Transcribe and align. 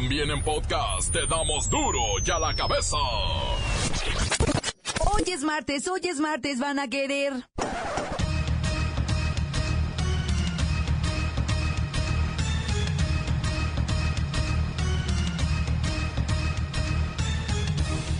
También 0.00 0.30
en 0.30 0.40
podcast 0.44 1.12
te 1.12 1.26
damos 1.26 1.68
duro 1.68 1.98
y 2.24 2.30
a 2.30 2.38
la 2.38 2.54
cabeza. 2.54 2.96
Hoy 5.00 5.24
es 5.26 5.42
martes, 5.42 5.88
hoy 5.88 6.02
es 6.04 6.20
martes, 6.20 6.60
van 6.60 6.78
a 6.78 6.86
querer. 6.86 7.32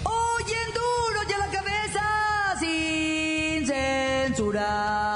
Hoy 0.02 0.46
en 0.66 0.74
duro 0.74 1.20
y 1.28 1.32
a 1.32 1.38
la 1.38 1.50
cabeza, 1.52 2.56
sin 2.58 3.66
censura. 3.68 5.07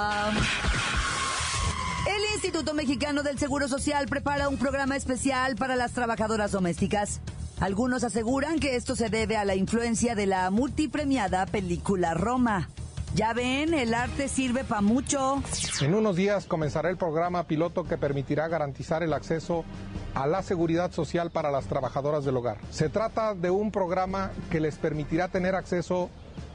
Instituto 2.62 2.86
Mexicano 2.86 3.22
del 3.24 3.40
Seguro 3.40 3.66
Social 3.66 4.06
prepara 4.06 4.48
un 4.48 4.56
programa 4.56 4.94
especial 4.94 5.56
para 5.56 5.74
las 5.74 5.90
trabajadoras 5.94 6.52
domésticas. 6.52 7.20
Algunos 7.58 8.04
aseguran 8.04 8.60
que 8.60 8.76
esto 8.76 8.94
se 8.94 9.08
debe 9.08 9.36
a 9.36 9.44
la 9.44 9.56
influencia 9.56 10.14
de 10.14 10.26
la 10.26 10.48
multipremiada 10.50 11.44
película 11.46 12.14
Roma. 12.14 12.68
Ya 13.16 13.32
ven, 13.32 13.74
el 13.74 13.92
arte 13.94 14.28
sirve 14.28 14.62
para 14.62 14.80
mucho. 14.80 15.42
En 15.80 15.92
unos 15.92 16.14
días 16.14 16.44
comenzará 16.46 16.88
el 16.88 16.96
programa 16.96 17.48
piloto 17.48 17.82
que 17.82 17.98
permitirá 17.98 18.46
garantizar 18.46 19.02
el 19.02 19.12
acceso 19.12 19.64
a 20.14 20.28
la 20.28 20.44
seguridad 20.44 20.92
social 20.92 21.32
para 21.32 21.50
las 21.50 21.66
trabajadoras 21.66 22.24
del 22.24 22.36
hogar. 22.36 22.58
Se 22.70 22.88
trata 22.88 23.34
de 23.34 23.50
un 23.50 23.72
programa 23.72 24.30
que 24.52 24.60
les 24.60 24.76
permitirá 24.76 25.26
tener 25.26 25.56
acceso 25.56 26.10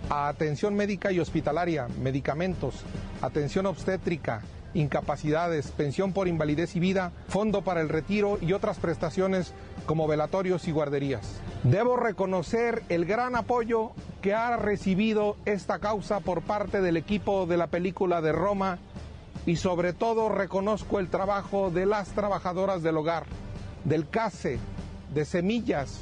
a 0.10 0.30
atención 0.30 0.74
médica 0.74 1.12
y 1.12 1.20
hospitalaria, 1.20 1.90
medicamentos, 2.02 2.76
atención 3.22 3.66
obstétrica, 3.66 4.42
incapacidades, 4.74 5.72
pensión 5.72 6.14
por 6.14 6.28
invalidez 6.28 6.76
y 6.76 6.80
vida, 6.80 7.12
fondo 7.28 7.62
para 7.62 7.82
el 7.82 7.90
retiro 7.90 8.38
y 8.42 8.54
otras 8.54 8.78
prestaciones 8.78 9.54
como 9.86 10.08
velatorios 10.08 10.68
y 10.68 10.72
guarderías. 10.72 11.40
Debo 11.64 11.98
reconocer 11.98 12.84
el 12.90 13.06
gran 13.06 13.36
apoyo 13.36 13.92
que 14.22 14.34
ha 14.34 14.58
recibido 14.58 15.38
esta 15.46 15.80
causa 15.80 16.20
por 16.20 16.42
parte 16.42 16.82
del 16.82 16.98
equipo 16.98 17.46
de 17.46 17.58
la 17.58 17.68
película 17.68 18.22
de 18.22 18.32
Roma 18.32 18.78
y 19.46 19.56
sobre 19.56 19.94
todo 19.94 20.30
reconozco 20.30 21.00
el 21.00 21.10
trabajo 21.10 21.72
de 21.72 21.86
las 21.86 22.10
trabajadoras 22.10 22.84
del 22.84 22.98
hogar, 22.98 23.26
del 23.86 24.10
CASE, 24.10 24.60
de 25.14 25.26
Semillas 25.26 26.02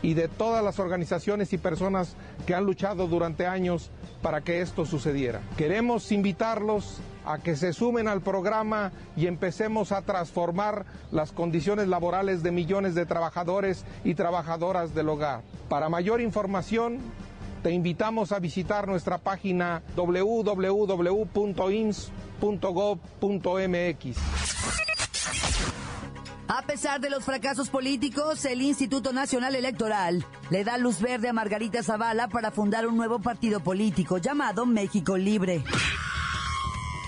y 0.00 0.14
de 0.14 0.28
todas 0.28 0.62
las 0.62 0.78
organizaciones 0.78 1.52
y 1.52 1.58
personas 1.58 2.14
que 2.46 2.54
han 2.54 2.64
luchado 2.64 3.08
durante 3.08 3.46
años 3.46 3.90
para 4.22 4.42
que 4.42 4.60
esto 4.60 4.86
sucediera. 4.86 5.40
Queremos 5.56 6.12
invitarlos 6.12 6.98
a 7.24 7.38
que 7.38 7.56
se 7.56 7.72
sumen 7.72 8.08
al 8.08 8.20
programa 8.20 8.92
y 9.16 9.26
empecemos 9.26 9.92
a 9.92 10.02
transformar 10.02 10.84
las 11.10 11.32
condiciones 11.32 11.88
laborales 11.88 12.42
de 12.42 12.52
millones 12.52 12.94
de 12.94 13.06
trabajadores 13.06 13.84
y 14.04 14.14
trabajadoras 14.14 14.94
del 14.94 15.08
hogar. 15.08 15.42
Para 15.68 15.88
mayor 15.88 16.20
información, 16.20 16.98
te 17.62 17.70
invitamos 17.72 18.30
a 18.32 18.38
visitar 18.38 18.86
nuestra 18.86 19.18
página 19.18 19.82
www.ins.gov.mx. 19.96 20.84
A 26.46 26.62
pesar 26.62 27.00
de 27.00 27.08
los 27.08 27.24
fracasos 27.24 27.70
políticos, 27.70 28.44
el 28.44 28.60
Instituto 28.60 29.14
Nacional 29.14 29.54
Electoral 29.54 30.26
le 30.50 30.62
da 30.62 30.76
luz 30.76 31.00
verde 31.00 31.30
a 31.30 31.32
Margarita 31.32 31.82
Zavala 31.82 32.28
para 32.28 32.50
fundar 32.50 32.86
un 32.86 32.98
nuevo 32.98 33.18
partido 33.18 33.60
político 33.60 34.18
llamado 34.18 34.66
México 34.66 35.16
Libre. 35.16 35.64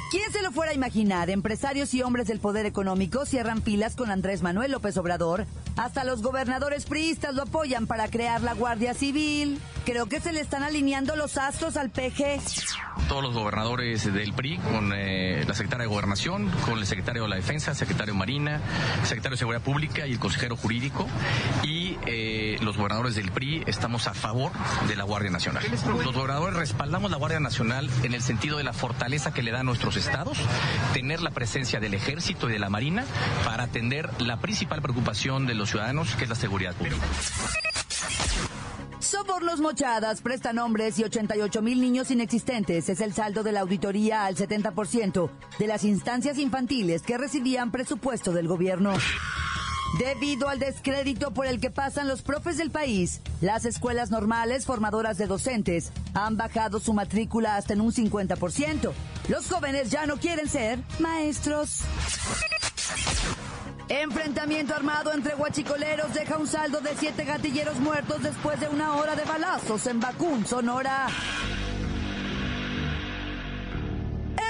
¿Quién 0.08 0.30
se 0.30 0.40
lo 0.40 0.52
fuera 0.52 0.70
a 0.70 0.74
imaginar? 0.74 1.30
Empresarios 1.30 1.92
y 1.92 2.02
hombres 2.02 2.28
del 2.28 2.38
poder 2.38 2.64
económico 2.64 3.26
cierran 3.26 3.60
filas 3.60 3.96
con 3.96 4.12
Andrés 4.12 4.40
Manuel 4.40 4.70
López 4.70 4.96
Obrador. 4.98 5.46
Hasta 5.76 6.04
los 6.04 6.22
gobernadores 6.22 6.86
priistas 6.86 7.34
lo 7.34 7.42
apoyan 7.42 7.88
para 7.88 8.08
crear 8.08 8.40
la 8.40 8.54
Guardia 8.54 8.94
Civil. 8.94 9.60
Creo 9.84 10.06
que 10.06 10.20
se 10.20 10.32
le 10.32 10.40
están 10.40 10.62
alineando 10.62 11.16
los 11.16 11.36
astros 11.36 11.76
al 11.76 11.90
PG. 11.90 12.41
Todos 13.08 13.22
los 13.22 13.34
gobernadores 13.34 14.12
del 14.12 14.32
PRI, 14.32 14.58
con 14.58 14.92
eh, 14.94 15.44
la 15.47 15.54
secretaria 15.54 15.84
de 15.84 15.88
Gobernación, 15.88 16.50
con 16.64 16.78
el 16.78 16.86
secretario 16.86 17.25
de 17.25 17.28
la 17.28 17.36
Defensa, 17.36 17.75
secretario 17.75 18.14
de 18.14 18.19
Marina, 18.19 18.60
el 19.00 19.06
secretario 19.06 19.34
de 19.34 19.38
Seguridad 19.38 19.62
Pública 19.62 20.06
y 20.06 20.12
el 20.12 20.19
consejero 20.19 20.56
jurídico. 20.56 21.06
Y 21.62 21.98
eh, 22.06 22.56
los 22.62 22.76
gobernadores 22.76 23.16
del 23.16 23.31
PRI 23.32 23.64
estamos 23.66 24.06
a 24.06 24.14
favor 24.14 24.52
de 24.88 24.97
la 24.97 25.04
Guardia 25.04 25.31
Nacional. 25.31 25.64
Los 25.70 26.14
gobernadores 26.14 26.56
respaldamos 26.56 27.10
la 27.10 27.16
Guardia 27.16 27.41
Nacional 27.41 27.91
en 28.02 28.14
el 28.14 28.22
sentido 28.22 28.56
de 28.56 28.64
la 28.64 28.72
fortaleza 28.72 29.34
que 29.34 29.42
le 29.42 29.50
da 29.50 29.60
a 29.60 29.64
nuestros 29.64 29.95
estados, 29.96 30.38
tener 30.92 31.22
la 31.22 31.30
presencia 31.30 31.80
del 31.80 31.94
ejército 31.94 32.48
y 32.48 32.52
de 32.52 32.58
la 32.58 32.70
marina 32.70 33.04
para 33.44 33.64
atender 33.64 34.10
la 34.20 34.40
principal 34.40 34.82
preocupación 34.82 35.46
de 35.46 35.54
los 35.54 35.70
ciudadanos, 35.70 36.14
que 36.16 36.24
es 36.24 36.30
la 36.30 36.36
seguridad 36.36 36.74
pública. 36.74 37.06
Sobornos 38.98 39.60
mochadas, 39.60 40.20
prestanombres 40.20 40.98
y 40.98 41.04
88 41.04 41.62
mil 41.62 41.80
niños 41.80 42.10
inexistentes 42.10 42.88
es 42.88 43.00
el 43.00 43.14
saldo 43.14 43.44
de 43.44 43.52
la 43.52 43.60
auditoría 43.60 44.24
al 44.24 44.34
70% 44.34 45.30
de 45.60 45.66
las 45.68 45.84
instancias 45.84 46.38
infantiles 46.38 47.02
que 47.02 47.16
recibían 47.16 47.70
presupuesto 47.70 48.32
del 48.32 48.48
gobierno. 48.48 48.94
Debido 49.98 50.48
al 50.48 50.58
descrédito 50.58 51.30
por 51.30 51.46
el 51.46 51.60
que 51.60 51.70
pasan 51.70 52.08
los 52.08 52.22
profes 52.22 52.58
del 52.58 52.70
país, 52.70 53.20
las 53.40 53.64
escuelas 53.64 54.10
normales 54.10 54.66
formadoras 54.66 55.16
de 55.16 55.26
docentes 55.26 55.92
han 56.12 56.36
bajado 56.36 56.80
su 56.80 56.92
matrícula 56.92 57.56
hasta 57.56 57.72
en 57.72 57.80
un 57.80 57.92
50%. 57.92 58.92
Los 59.28 59.48
jóvenes 59.48 59.91
ya 59.91 60.06
no 60.06 60.16
quieren 60.19 60.48
ser 60.48 60.78
maestros. 61.00 61.81
Enfrentamiento 63.88 64.75
armado 64.75 65.12
entre 65.12 65.34
guachicoleros 65.34 66.14
deja 66.14 66.37
un 66.38 66.47
saldo 66.47 66.81
de 66.81 66.91
siete 66.97 67.25
gatilleros 67.25 67.78
muertos 67.78 68.22
después 68.22 68.60
de 68.60 68.69
una 68.69 68.97
hora 68.97 69.16
de 69.16 69.25
balazos 69.25 69.87
en 69.87 70.00
Bacún, 70.00 70.47
Sonora. 70.47 71.09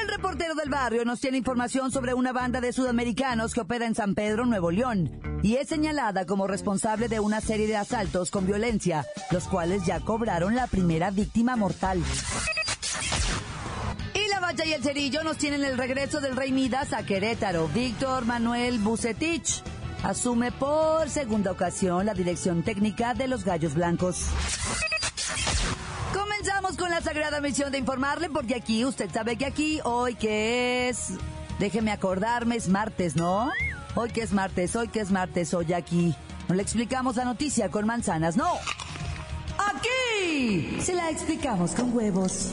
El 0.03 0.09
reportero 0.09 0.55
del 0.55 0.69
barrio 0.69 1.05
nos 1.05 1.21
tiene 1.21 1.39
información 1.39 1.91
sobre 1.91 2.15
una 2.15 2.33
banda 2.33 2.61
de 2.61 2.73
sudamericanos 2.73 3.55
que 3.55 3.61
opera 3.61 3.87
en 3.87 3.95
San 3.95 4.15
Pedro, 4.15 4.47
Nuevo 4.47 4.71
León, 4.71 5.11
y 5.43 5.57
es 5.57 5.69
señalada 5.69 6.27
como 6.27 6.47
responsable 6.47 7.09
de 7.09 7.21
una 7.21 7.41
serie 7.41 7.67
de 7.67 7.77
asaltos 7.77 8.31
con 8.31 8.47
violencia, 8.47 9.07
los 9.31 9.45
cuales 9.45 9.85
ya 9.87 10.01
cobraron 10.01 10.55
la 10.55 10.67
primera 10.67 11.11
víctima 11.11 11.57
mortal. 11.57 12.03
Y 14.49 14.73
el 14.73 14.83
Cerillo 14.83 15.25
nos 15.25 15.39
tienen 15.39 15.65
el 15.65 15.77
regreso 15.77 16.21
del 16.21 16.37
Rey 16.37 16.53
Midas 16.53 16.93
a 16.93 17.03
Querétaro. 17.03 17.67
Víctor 17.69 18.27
Manuel 18.27 18.79
Bucetich 18.79 19.63
asume 20.05 20.53
por 20.53 21.11
segunda 21.11 21.51
ocasión 21.51 22.07
la 22.07 22.15
dirección 22.15 22.63
técnica 22.63 23.13
de 23.13 23.27
los 23.27 23.45
Gallos 23.45 23.75
Blancos. 23.75 24.27
Comenzamos 26.15 26.77
con 26.77 26.91
la 26.91 27.01
sagrada 27.01 27.41
misión 27.41 27.73
de 27.73 27.79
informarle, 27.79 28.31
porque 28.31 28.55
aquí, 28.55 28.85
usted 28.85 29.11
sabe 29.13 29.37
que 29.37 29.47
aquí, 29.47 29.81
hoy 29.83 30.15
que 30.15 30.89
es, 30.89 31.15
déjeme 31.59 31.91
acordarme, 31.91 32.55
es 32.55 32.69
martes, 32.69 33.17
¿no? 33.17 33.51
Hoy 33.97 34.11
que 34.11 34.23
es 34.23 34.33
martes, 34.33 34.77
hoy 34.77 34.87
que 34.89 35.01
es 35.01 35.11
martes, 35.11 35.55
hoy 35.55 35.73
aquí. 35.73 36.15
No 36.49 36.55
le 36.55 36.63
explicamos 36.63 37.17
la 37.17 37.25
noticia 37.25 37.69
con 37.69 37.85
manzanas, 37.85 38.37
no. 38.37 38.53
Aquí 39.59 40.79
se 40.81 40.95
la 40.95 41.11
explicamos 41.11 41.73
con 41.73 41.95
huevos. 41.95 42.53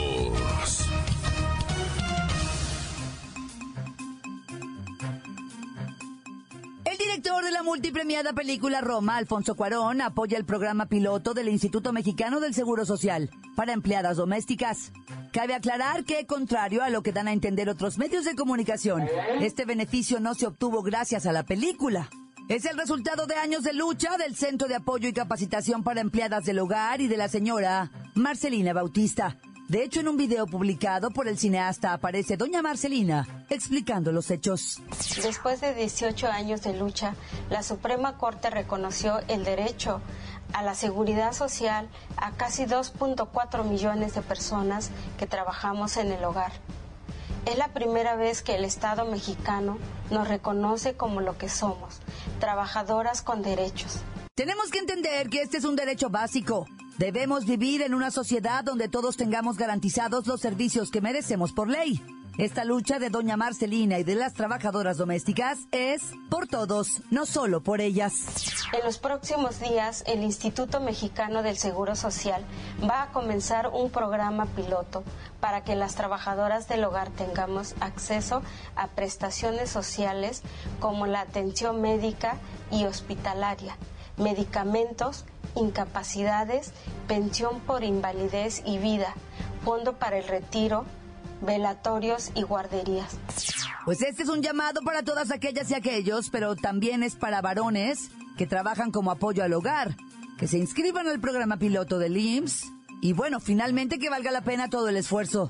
El 6.91 6.97
director 6.97 7.41
de 7.41 7.51
la 7.51 7.63
multipremiada 7.63 8.33
película 8.33 8.81
Roma, 8.81 9.15
Alfonso 9.15 9.55
Cuarón, 9.55 10.01
apoya 10.01 10.37
el 10.37 10.43
programa 10.43 10.87
piloto 10.87 11.33
del 11.33 11.47
Instituto 11.47 11.93
Mexicano 11.93 12.41
del 12.41 12.53
Seguro 12.53 12.85
Social 12.85 13.29
para 13.55 13.71
empleadas 13.71 14.17
domésticas. 14.17 14.91
Cabe 15.31 15.53
aclarar 15.53 16.03
que, 16.03 16.25
contrario 16.25 16.83
a 16.83 16.89
lo 16.89 17.01
que 17.01 17.13
dan 17.13 17.29
a 17.29 17.31
entender 17.31 17.69
otros 17.69 17.97
medios 17.97 18.25
de 18.25 18.35
comunicación, 18.35 19.07
este 19.39 19.63
beneficio 19.63 20.19
no 20.19 20.35
se 20.35 20.47
obtuvo 20.47 20.81
gracias 20.81 21.25
a 21.25 21.31
la 21.31 21.43
película. 21.43 22.09
Es 22.49 22.65
el 22.65 22.77
resultado 22.77 23.25
de 23.25 23.35
años 23.35 23.63
de 23.63 23.71
lucha 23.71 24.17
del 24.17 24.35
Centro 24.35 24.67
de 24.67 24.75
Apoyo 24.75 25.07
y 25.07 25.13
Capacitación 25.13 25.83
para 25.83 26.01
Empleadas 26.01 26.43
del 26.43 26.59
Hogar 26.59 26.99
y 26.99 27.07
de 27.07 27.15
la 27.15 27.29
señora 27.29 27.89
Marcelina 28.15 28.73
Bautista. 28.73 29.37
De 29.71 29.85
hecho, 29.85 30.01
en 30.01 30.09
un 30.09 30.17
video 30.17 30.47
publicado 30.47 31.11
por 31.11 31.29
el 31.29 31.37
cineasta 31.37 31.93
aparece 31.93 32.35
doña 32.35 32.61
Marcelina 32.61 33.45
explicando 33.49 34.11
los 34.11 34.29
hechos. 34.29 34.81
Después 35.23 35.61
de 35.61 35.73
18 35.73 36.27
años 36.27 36.61
de 36.61 36.73
lucha, 36.73 37.15
la 37.49 37.63
Suprema 37.63 38.17
Corte 38.17 38.49
reconoció 38.49 39.21
el 39.29 39.45
derecho 39.45 40.01
a 40.51 40.61
la 40.61 40.75
seguridad 40.75 41.31
social 41.31 41.87
a 42.17 42.31
casi 42.31 42.65
2.4 42.65 43.63
millones 43.63 44.13
de 44.13 44.21
personas 44.21 44.91
que 45.17 45.25
trabajamos 45.25 45.95
en 45.95 46.11
el 46.11 46.21
hogar. 46.25 46.51
Es 47.45 47.57
la 47.57 47.69
primera 47.69 48.17
vez 48.17 48.41
que 48.41 48.55
el 48.55 48.65
Estado 48.65 49.05
mexicano 49.05 49.77
nos 50.09 50.27
reconoce 50.27 50.95
como 50.95 51.21
lo 51.21 51.37
que 51.37 51.47
somos, 51.47 52.01
trabajadoras 52.41 53.21
con 53.21 53.41
derechos. 53.41 54.01
Tenemos 54.35 54.69
que 54.69 54.79
entender 54.79 55.29
que 55.29 55.41
este 55.41 55.59
es 55.59 55.63
un 55.63 55.77
derecho 55.77 56.09
básico. 56.09 56.67
Debemos 56.97 57.45
vivir 57.45 57.81
en 57.81 57.93
una 57.93 58.11
sociedad 58.11 58.63
donde 58.63 58.87
todos 58.87 59.17
tengamos 59.17 59.57
garantizados 59.57 60.27
los 60.27 60.41
servicios 60.41 60.91
que 60.91 61.01
merecemos 61.01 61.51
por 61.51 61.69
ley. 61.69 62.01
Esta 62.37 62.63
lucha 62.63 62.97
de 62.97 63.09
doña 63.09 63.35
Marcelina 63.35 63.99
y 63.99 64.03
de 64.03 64.15
las 64.15 64.33
trabajadoras 64.33 64.97
domésticas 64.97 65.59
es 65.71 66.01
por 66.29 66.47
todos, 66.47 67.01
no 67.11 67.25
solo 67.25 67.61
por 67.61 67.81
ellas. 67.81 68.13
En 68.71 68.85
los 68.85 68.99
próximos 68.99 69.59
días, 69.59 70.03
el 70.07 70.23
Instituto 70.23 70.79
Mexicano 70.79 71.43
del 71.43 71.57
Seguro 71.57 71.95
Social 71.95 72.45
va 72.89 73.03
a 73.03 73.11
comenzar 73.11 73.69
un 73.73 73.89
programa 73.89 74.45
piloto 74.45 75.03
para 75.41 75.63
que 75.63 75.75
las 75.75 75.95
trabajadoras 75.95 76.69
del 76.69 76.85
hogar 76.85 77.09
tengamos 77.09 77.75
acceso 77.81 78.41
a 78.75 78.87
prestaciones 78.87 79.69
sociales 79.69 80.41
como 80.79 81.07
la 81.07 81.21
atención 81.21 81.81
médica 81.81 82.37
y 82.71 82.85
hospitalaria, 82.85 83.75
medicamentos, 84.17 85.25
incapacidades, 85.55 86.73
pensión 87.07 87.59
por 87.61 87.83
invalidez 87.83 88.61
y 88.65 88.77
vida, 88.77 89.13
fondo 89.63 89.97
para 89.97 90.17
el 90.17 90.27
retiro, 90.27 90.85
velatorios 91.41 92.31
y 92.35 92.43
guarderías. 92.43 93.17
Pues 93.85 94.01
este 94.01 94.23
es 94.23 94.29
un 94.29 94.41
llamado 94.41 94.81
para 94.81 95.03
todas 95.03 95.31
aquellas 95.31 95.71
y 95.71 95.75
aquellos, 95.75 96.29
pero 96.29 96.55
también 96.55 97.03
es 97.03 97.15
para 97.15 97.41
varones 97.41 98.11
que 98.37 98.47
trabajan 98.47 98.91
como 98.91 99.11
apoyo 99.11 99.43
al 99.43 99.53
hogar, 99.53 99.95
que 100.37 100.47
se 100.47 100.57
inscriban 100.57 101.07
al 101.07 101.19
programa 101.19 101.57
piloto 101.57 101.99
del 101.99 102.17
IMSS 102.17 102.71
y 103.03 103.13
bueno, 103.13 103.39
finalmente 103.39 103.97
que 103.97 104.11
valga 104.11 104.29
la 104.29 104.41
pena 104.41 104.69
todo 104.69 104.87
el 104.87 104.95
esfuerzo. 104.95 105.49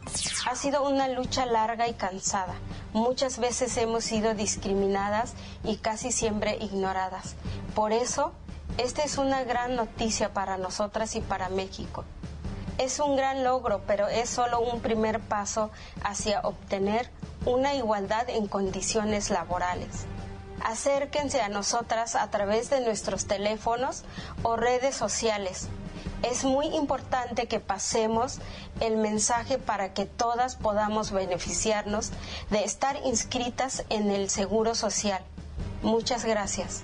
Ha 0.49 0.55
sido 0.55 0.87
una 0.87 1.09
lucha 1.09 1.45
larga 1.45 1.89
y 1.89 1.93
cansada. 1.93 2.55
Muchas 2.93 3.39
veces 3.39 3.75
hemos 3.75 4.05
sido 4.05 4.33
discriminadas 4.33 5.33
y 5.65 5.75
casi 5.75 6.13
siempre 6.13 6.57
ignoradas. 6.61 7.35
Por 7.75 7.91
eso, 7.91 8.31
esta 8.83 9.03
es 9.03 9.19
una 9.19 9.43
gran 9.43 9.75
noticia 9.75 10.33
para 10.33 10.57
nosotras 10.57 11.15
y 11.15 11.21
para 11.21 11.49
México. 11.49 12.03
Es 12.79 12.99
un 12.99 13.15
gran 13.15 13.43
logro, 13.43 13.81
pero 13.85 14.07
es 14.07 14.27
solo 14.27 14.59
un 14.59 14.81
primer 14.81 15.19
paso 15.19 15.69
hacia 16.03 16.41
obtener 16.41 17.11
una 17.45 17.75
igualdad 17.75 18.27
en 18.27 18.47
condiciones 18.47 19.29
laborales. 19.29 20.05
Acérquense 20.63 21.41
a 21.41 21.49
nosotras 21.49 22.15
a 22.15 22.31
través 22.31 22.71
de 22.71 22.81
nuestros 22.81 23.25
teléfonos 23.25 24.03
o 24.41 24.55
redes 24.55 24.95
sociales. 24.95 25.67
Es 26.23 26.43
muy 26.43 26.65
importante 26.67 27.47
que 27.47 27.59
pasemos 27.59 28.39
el 28.79 28.97
mensaje 28.97 29.59
para 29.59 29.93
que 29.93 30.05
todas 30.05 30.55
podamos 30.55 31.11
beneficiarnos 31.11 32.11
de 32.49 32.63
estar 32.63 32.97
inscritas 33.05 33.85
en 33.89 34.09
el 34.09 34.29
Seguro 34.31 34.73
Social. 34.73 35.23
Muchas 35.83 36.25
gracias. 36.25 36.83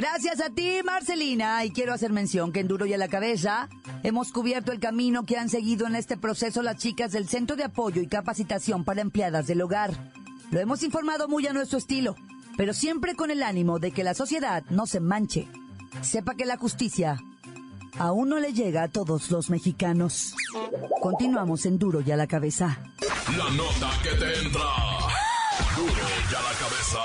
Gracias 0.00 0.40
a 0.40 0.48
ti, 0.48 0.80
Marcelina. 0.82 1.62
Y 1.62 1.72
quiero 1.72 1.92
hacer 1.92 2.10
mención 2.10 2.52
que 2.52 2.60
en 2.60 2.68
Duro 2.68 2.86
y 2.86 2.94
a 2.94 2.96
la 2.96 3.08
Cabeza 3.08 3.68
hemos 4.02 4.32
cubierto 4.32 4.72
el 4.72 4.80
camino 4.80 5.26
que 5.26 5.36
han 5.36 5.50
seguido 5.50 5.86
en 5.86 5.94
este 5.94 6.16
proceso 6.16 6.62
las 6.62 6.78
chicas 6.78 7.12
del 7.12 7.28
Centro 7.28 7.54
de 7.54 7.64
Apoyo 7.64 8.00
y 8.00 8.06
Capacitación 8.06 8.86
para 8.86 9.02
Empleadas 9.02 9.46
del 9.46 9.60
Hogar. 9.60 9.92
Lo 10.50 10.58
hemos 10.58 10.82
informado 10.84 11.28
muy 11.28 11.46
a 11.46 11.52
nuestro 11.52 11.76
estilo, 11.76 12.16
pero 12.56 12.72
siempre 12.72 13.14
con 13.14 13.30
el 13.30 13.42
ánimo 13.42 13.78
de 13.78 13.90
que 13.90 14.02
la 14.02 14.14
sociedad 14.14 14.64
no 14.70 14.86
se 14.86 15.00
manche. 15.00 15.48
Sepa 16.00 16.34
que 16.34 16.46
la 16.46 16.56
justicia 16.56 17.20
aún 17.98 18.30
no 18.30 18.40
le 18.40 18.54
llega 18.54 18.84
a 18.84 18.88
todos 18.88 19.30
los 19.30 19.50
mexicanos. 19.50 20.34
Continuamos 21.02 21.66
en 21.66 21.78
Duro 21.78 22.00
y 22.00 22.10
a 22.10 22.16
la 22.16 22.26
Cabeza. 22.26 22.78
La 23.36 23.50
nota 23.50 23.90
que 24.02 24.16
te 24.16 24.38
entra. 24.46 24.64
Duro 25.76 25.92
y 25.92 26.34
a 26.34 26.40
la 26.40 26.58
cabeza. 26.58 27.00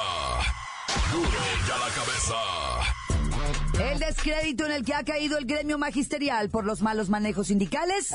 Duro 1.12 1.40
ya 1.68 1.78
la 1.78 1.94
cabeza. 1.94 2.65
Descrédito 4.16 4.66
en 4.66 4.72
el 4.72 4.86
que 4.86 4.94
ha 4.94 5.04
caído 5.04 5.38
el 5.38 5.46
gremio 5.46 5.78
magisterial 5.78 6.50
por 6.50 6.66
los 6.66 6.82
malos 6.82 7.10
manejos 7.10 7.48
sindicales, 7.48 8.12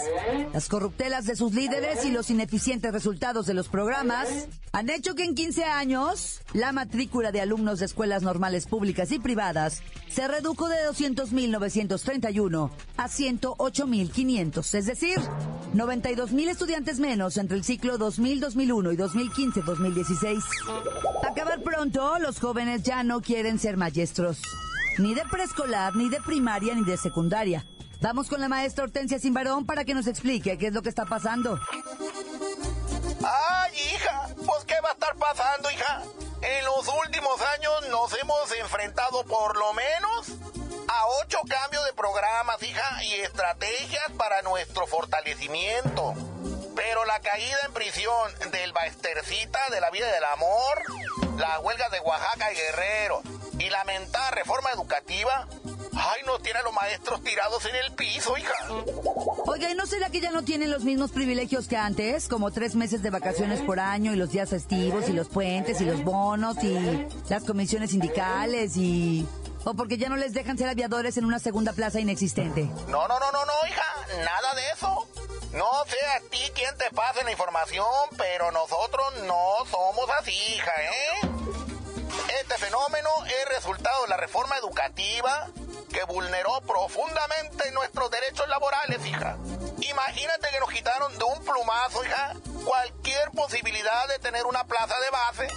las 0.52 0.69
corruptelas 0.69 1.26
de 1.26 1.37
sus 1.37 1.52
líderes 1.55 2.05
y 2.05 2.11
los 2.11 2.31
ineficientes 2.31 2.91
resultados 2.91 3.47
de 3.47 3.55
los 3.55 3.69
programas 3.69 4.49
han 4.73 4.88
hecho 4.88 5.14
que 5.14 5.25
en 5.25 5.35
15 5.35 5.64
años 5.64 6.41
la 6.55 6.73
matrícula 6.73 7.32
de 7.32 7.43
alumnos 7.43 7.79
de 7.79 7.87
escuelas 7.87 8.23
normales 8.23 8.67
públicas 8.67 9.12
y 9.12 9.19
privadas 9.19 9.82
se 10.08 10.26
redujo 10.26 10.69
de 10.69 10.76
200.931 10.88 12.70
a 12.97 13.08
108.500, 13.08 14.75
es 14.75 14.87
decir, 14.87 15.19
92.000 15.75 16.49
estudiantes 16.49 16.99
menos 16.99 17.37
entre 17.37 17.58
el 17.58 17.64
ciclo 17.64 17.99
2000-2001 17.99 18.94
y 18.94 18.97
2015-2016. 18.97 20.43
Acabar 21.29 21.62
pronto, 21.62 22.19
los 22.19 22.41
jóvenes 22.41 22.82
ya 22.82 23.05
no 23.05 23.20
quieren 23.20 23.58
ser 23.58 23.76
maestros, 23.76 24.41
ni 24.98 25.14
de 25.14 25.22
preescolar, 25.31 25.94
ni 25.96 26.08
de 26.08 26.20
primaria, 26.20 26.75
ni 26.75 26.84
de 26.84 26.96
secundaria. 26.96 27.66
Vamos 28.00 28.28
con 28.28 28.40
la 28.40 28.48
maestra 28.48 28.84
Hortensia 28.84 29.19
Simbarón 29.19 29.66
para 29.66 29.84
que 29.84 29.94
nos 29.94 30.06
explique 30.06 30.56
qué 30.56 30.69
es 30.69 30.72
lo 30.72 30.82
que 30.82 30.88
está 30.88 31.04
pasando. 31.04 31.58
¡Ay, 33.22 33.72
hija! 33.94 34.28
Pues, 34.46 34.64
¿qué 34.66 34.75
va 34.82 34.90
a 34.90 34.92
estar 34.92 35.14
pasando, 35.16 35.70
hija? 35.70 36.02
En 36.40 36.64
los 36.64 36.88
últimos 37.06 37.40
años 37.58 37.88
nos 37.90 38.19
hemos 38.19 38.52
enfrentado 38.58 39.25
por 39.25 39.56
lo 39.58 39.75
menos 39.75 40.28
a 40.88 41.06
ocho 41.22 41.38
cambios 41.46 41.84
de 41.84 41.92
programas, 41.92 42.62
hija, 42.62 43.04
y 43.04 43.12
estrategias 43.20 44.10
para 44.16 44.40
nuestro 44.42 44.87
fortalecimiento. 44.87 46.14
Pero 46.90 47.04
la 47.04 47.20
caída 47.20 47.56
en 47.66 47.72
prisión 47.72 48.50
del 48.50 48.72
Baestercita 48.72 49.60
de 49.70 49.81
la 49.81 49.90
vida 49.90 50.10
del 50.10 50.25
amor, 50.25 50.82
las 51.38 51.60
huelgas 51.60 51.88
de 51.92 52.00
Oaxaca 52.00 52.52
y 52.52 52.56
Guerrero 52.56 53.22
y 53.60 53.70
la 53.70 53.84
mentada 53.84 54.32
reforma 54.32 54.72
educativa, 54.72 55.46
ay, 55.94 56.22
nos 56.26 56.42
tiene 56.42 56.58
a 56.58 56.62
los 56.64 56.72
maestros 56.72 57.22
tirados 57.22 57.64
en 57.66 57.76
el 57.76 57.92
piso, 57.92 58.37
hija. 58.37 58.54
Oiga, 59.46 59.70
¿y 59.70 59.76
no 59.76 59.87
será 59.87 60.10
que 60.10 60.20
ya 60.20 60.32
no 60.32 60.42
tienen 60.42 60.72
los 60.72 60.82
mismos 60.82 61.12
privilegios 61.12 61.69
que 61.69 61.76
antes? 61.76 62.26
Como 62.26 62.50
tres 62.50 62.75
meses 62.75 63.04
de 63.04 63.10
vacaciones 63.10 63.60
por 63.60 63.78
año 63.78 64.12
y 64.12 64.16
los 64.16 64.32
días 64.32 64.50
festivos 64.50 65.08
y 65.08 65.12
los 65.12 65.28
puentes 65.28 65.81
y 65.81 65.84
los 65.84 66.02
bonos 66.02 66.56
y 66.64 67.06
las 67.28 67.44
comisiones 67.44 67.90
sindicales 67.90 68.76
y... 68.76 69.28
¿O 69.62 69.75
porque 69.75 69.96
ya 69.96 70.08
no 70.08 70.16
les 70.16 70.32
dejan 70.32 70.58
ser 70.58 70.69
aviadores 70.69 71.16
en 71.19 71.25
una 71.25 71.38
segunda 71.38 71.72
plaza 71.72 72.00
inexistente? 72.00 72.64
No, 72.88 73.06
no, 73.06 73.20
no, 73.20 73.31
no, 73.31 73.44
no, 73.44 73.69
hija, 73.69 73.84
nada 74.25 74.54
de 74.56 74.62
eso. 74.75 75.06
No 75.52 75.67
sé 75.87 75.99
a 76.17 76.20
ti 76.31 76.38
quién 76.54 76.76
te 76.78 76.90
pase 76.95 77.25
la 77.25 77.33
información, 77.33 77.87
pero 78.16 78.52
nosotros 78.52 79.04
no 79.26 79.64
somos 79.69 80.09
así, 80.21 80.30
hija, 80.30 80.73
¿eh? 80.80 81.30
Este 82.40 82.54
fenómeno 82.59 83.09
es 83.26 83.57
resultado 83.57 84.02
de 84.02 84.09
la 84.09 84.16
reforma 84.16 84.57
educativa 84.59 85.49
que 85.92 86.04
vulneró 86.04 86.61
profundamente 86.61 87.71
nuestros 87.73 88.11
derechos 88.11 88.49
laborales, 88.49 89.04
hija. 89.04 89.37
Imagínate 89.80 90.49
que 90.52 90.61
nos 90.61 90.71
quitaron 90.71 91.19
de 91.19 91.25
un 91.25 91.45
plumazo, 91.45 92.04
hija, 92.04 92.35
cualquier 92.64 93.30
posibilidad 93.33 94.09
de 94.09 94.21
tener 94.21 94.47
una 94.47 94.64
plaza 94.64 94.95
de 95.00 95.11
base. 95.11 95.49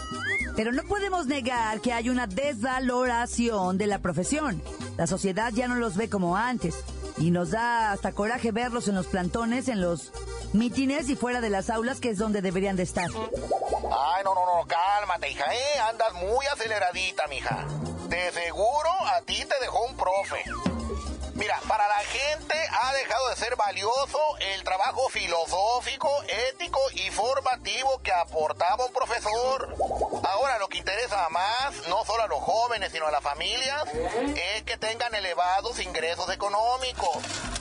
Pero 0.56 0.72
no 0.72 0.84
podemos 0.84 1.28
negar 1.28 1.82
que 1.82 1.94
hay 1.94 2.10
una 2.10 2.26
desvaloración 2.26 3.78
de 3.78 3.88
la 3.88 4.00
profesión. 4.00 4.64
La 4.98 5.06
sociedad 5.06 5.52
ya 5.54 5.68
no 5.68 5.76
los 5.76 5.96
ve 5.96 6.10
como 6.10 6.36
antes. 6.36 6.76
Y 7.17 7.32
nos 7.32 7.51
da 7.51 7.91
hasta 7.91 8.12
coraje 8.12 8.51
verlos 8.51 8.88
en 8.88 8.96
los 8.96 9.08
plantones, 9.08 9.67
en 9.67 9.82
los 9.82 10.12
mítines 10.53 11.10
y 11.10 11.15
fuera 11.15 11.41
de 11.41 11.50
las 11.50 11.70
aulas, 11.70 12.00
que 12.00 12.10
es 12.10 12.17
donde 12.17 12.41
deberían 12.41 12.75
de 12.75 12.84
estar. 12.84 13.10
Ay, 13.10 14.24
no, 14.24 14.34
no, 14.34 14.46
no, 14.46 14.67
cálmate, 14.67 15.29
hija, 15.32 15.46
¿eh? 15.53 15.79
Andas 15.89 16.13
muy 16.13 16.46
aceleradita, 16.51 17.27
mija. 17.27 17.65
De 18.10 18.32
seguro 18.32 18.89
a 19.15 19.22
ti 19.22 19.36
te 19.36 19.60
dejó 19.62 19.86
un 19.86 19.96
profe. 19.96 20.43
Mira, 21.36 21.60
para 21.68 21.88
la 21.88 22.00
gente 22.00 22.54
ha 22.70 22.94
dejado 22.94 23.30
de 23.30 23.36
ser 23.36 23.56
valioso 23.56 24.20
el 24.40 24.63
trabajo 24.63 25.10
filosófico, 25.10 26.10
ético 26.52 26.80
y 26.94 27.10
formativo 27.10 28.00
que 28.04 28.12
aportaba 28.12 28.86
un 28.86 28.94
profesor. 28.94 29.75
Ahora 30.24 30.60
lo 30.60 30.68
que 30.70 30.78
interesa 30.78 31.28
más, 31.30 31.88
no 31.88 32.06
solo 32.06 32.24
a 32.24 32.28
los 32.28 32.40
jóvenes, 32.40 32.92
sino 32.92 33.08
a 33.08 33.12
las 33.12 33.24
familias, 33.24 33.84
es 34.36 34.63
que 34.63 34.78
tengan 34.78 35.16
elevados 35.16 35.80
ingresos 35.80 36.30
económicos. 36.32 37.18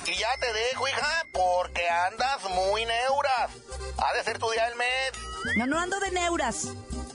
Y 0.07 0.17
ya 0.17 0.37
te 0.39 0.53
dejo, 0.53 0.89
hija, 0.89 1.27
porque 1.33 1.89
andas 1.89 2.43
muy 2.51 2.85
neuras. 2.85 3.51
Ha 3.97 4.13
de 4.15 4.25
ser 4.25 4.39
tu 4.39 4.51
día 4.51 4.67
del 4.67 4.77
mes. 4.77 5.13
No, 5.57 5.67
no 5.67 5.79
ando 5.79 5.99
de 6.01 6.11
neuras. 6.11 6.67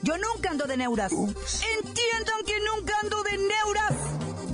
Yo 0.02 0.18
nunca 0.18 0.50
ando 0.50 0.66
de 0.66 0.78
neuras. 0.78 1.12
Entiendan 1.12 2.46
que 2.46 2.60
nunca 2.62 2.94
ando 3.02 3.24
de 3.24 3.38
neuras. 3.38 3.94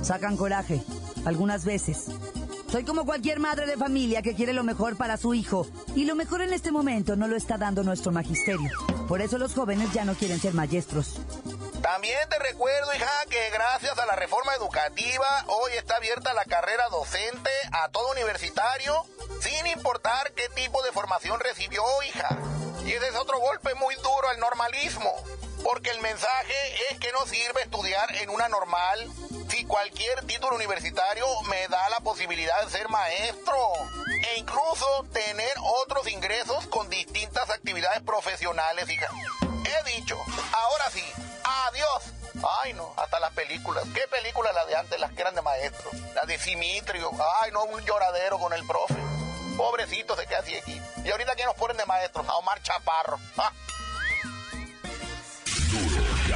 Sacan 0.04 0.36
coraje, 0.36 0.82
algunas 1.24 1.64
veces. 1.64 2.08
Soy 2.70 2.84
como 2.84 3.06
cualquier 3.06 3.40
madre 3.40 3.64
de 3.64 3.78
familia 3.78 4.20
que 4.20 4.34
quiere 4.34 4.52
lo 4.52 4.62
mejor 4.62 4.98
para 4.98 5.16
su 5.16 5.32
hijo. 5.32 5.66
Y 5.94 6.04
lo 6.04 6.14
mejor 6.14 6.42
en 6.42 6.52
este 6.52 6.70
momento 6.70 7.16
no 7.16 7.26
lo 7.26 7.36
está 7.36 7.56
dando 7.56 7.82
nuestro 7.82 8.12
magisterio. 8.12 8.70
Por 9.08 9.22
eso 9.22 9.38
los 9.38 9.54
jóvenes 9.54 9.94
ya 9.94 10.04
no 10.04 10.14
quieren 10.14 10.38
ser 10.40 10.52
maestros. 10.52 11.20
También 11.80 12.18
te 12.28 12.38
recuerdo, 12.38 12.94
hija, 12.94 13.10
que 13.30 13.50
gracias 13.50 13.98
a 13.98 14.04
la 14.04 14.16
reforma 14.16 14.54
educativa, 14.54 15.44
hoy 15.46 15.72
está 15.78 15.96
abierta 15.96 16.34
la 16.34 16.44
carrera 16.44 16.84
docente 16.90 17.50
a 17.72 17.88
todo 17.88 18.12
universitario, 18.12 19.04
sin 19.40 19.66
importar 19.68 20.32
qué 20.34 20.50
tipo 20.54 20.82
de 20.82 20.92
formación 20.92 21.40
recibió, 21.40 21.82
hija. 22.06 22.38
Y 22.84 22.92
ese 22.92 23.08
es 23.08 23.16
otro 23.16 23.38
golpe 23.38 23.74
muy 23.76 23.94
duro 23.94 24.28
al 24.30 24.38
normalismo, 24.38 25.12
porque 25.64 25.90
el 25.90 26.00
mensaje 26.00 26.54
es 26.90 26.98
que 26.98 27.10
no 27.12 27.26
sirve 27.26 27.62
estudiar 27.62 28.14
en 28.16 28.28
una 28.28 28.48
normal 28.48 29.10
si 29.48 29.64
cualquier 29.64 30.24
título 30.26 30.54
universitario 30.56 31.26
me 31.48 31.66
da 31.68 31.88
la 31.88 32.00
posibilidad 32.00 32.62
de 32.62 32.70
ser 32.70 32.88
maestro 32.90 33.56
e 34.06 34.38
incluso 34.38 35.06
tener 35.12 35.52
otros 35.82 36.06
ingresos 36.08 36.66
con 36.66 36.88
distintas 36.90 37.48
actividades 37.50 38.02
profesionales, 38.02 38.88
hija. 38.90 39.08
He 39.64 39.96
dicho, 39.96 40.18
ahora 40.52 40.90
sí, 40.92 41.04
adiós. 41.44 42.02
Ay, 42.62 42.74
no, 42.74 42.92
hasta 42.96 43.18
las 43.20 43.32
películas. 43.32 43.84
¿Qué 43.94 44.06
películas 44.08 44.54
las 44.54 44.66
de 44.66 44.76
antes, 44.76 45.00
las 45.00 45.12
que 45.12 45.22
eran 45.22 45.34
de 45.34 45.40
maestro? 45.40 45.90
Las 46.14 46.26
de 46.26 46.38
Simitrio. 46.38 47.10
Ay, 47.40 47.52
no, 47.52 47.64
un 47.64 47.82
lloradero 47.84 48.38
con 48.38 48.52
el 48.52 48.66
profe. 48.66 48.96
Pobrecito 49.56 50.16
se 50.16 50.26
queda 50.26 50.40
así 50.40 50.54
aquí. 50.56 50.78
Y 51.04 51.10
ahorita 51.10 51.36
que 51.36 51.44
nos 51.44 51.54
ponen 51.54 51.76
de 51.76 51.86
maestros, 51.86 52.28
a 52.28 52.34
Omar 52.34 52.60
Chaparro. 52.62 53.18
Ah. 53.38 53.52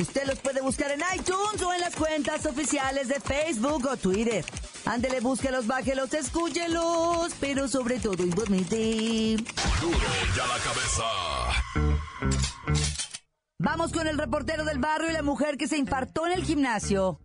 Usted 0.00 0.26
los 0.26 0.38
puede 0.38 0.62
buscar 0.62 0.90
en 0.92 1.00
iTunes 1.14 1.60
o 1.62 1.74
en 1.74 1.80
las 1.82 1.94
cuentas 1.94 2.46
oficiales 2.46 3.08
de 3.08 3.20
Facebook 3.20 3.86
o 3.86 3.98
Twitter. 3.98 4.42
Ándele, 4.86 5.20
búsquelos, 5.20 5.66
bájelos, 5.66 6.14
escúchelos, 6.14 7.34
pero 7.38 7.68
sobre 7.68 7.98
todo 8.00 8.24
igualmente. 8.24 9.36
Duro 9.80 9.98
y 10.34 10.40
a 10.40 10.46
la 10.46 10.58
cabeza. 10.64 11.04
Vamos 13.58 13.92
con 13.92 14.08
el 14.08 14.16
reportero 14.16 14.64
del 14.64 14.78
barrio 14.78 15.10
y 15.10 15.12
la 15.12 15.22
mujer 15.22 15.58
que 15.58 15.68
se 15.68 15.76
infartó 15.76 16.26
en 16.26 16.32
el 16.32 16.44
gimnasio. 16.44 17.20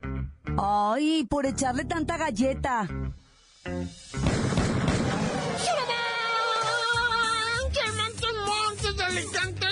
Ay, 0.58 1.26
por 1.30 1.46
echarle 1.46 1.86
tanta 1.86 2.18
galleta. 2.18 2.90
Calmantes 7.74 8.34
montes, 8.46 8.98
delicantes 8.98 9.65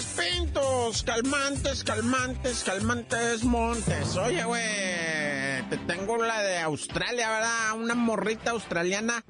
Calmantes, 1.06 1.84
calmantes, 1.84 2.64
calmantes 2.64 3.44
montes. 3.44 4.16
Oye, 4.16 4.44
güey, 4.44 5.70
te 5.70 5.78
tengo 5.86 6.18
la 6.18 6.42
de 6.42 6.60
Australia, 6.60 7.30
¿verdad? 7.30 7.74
Una 7.76 7.96
morrita 7.96 8.52
australiana 8.52 9.24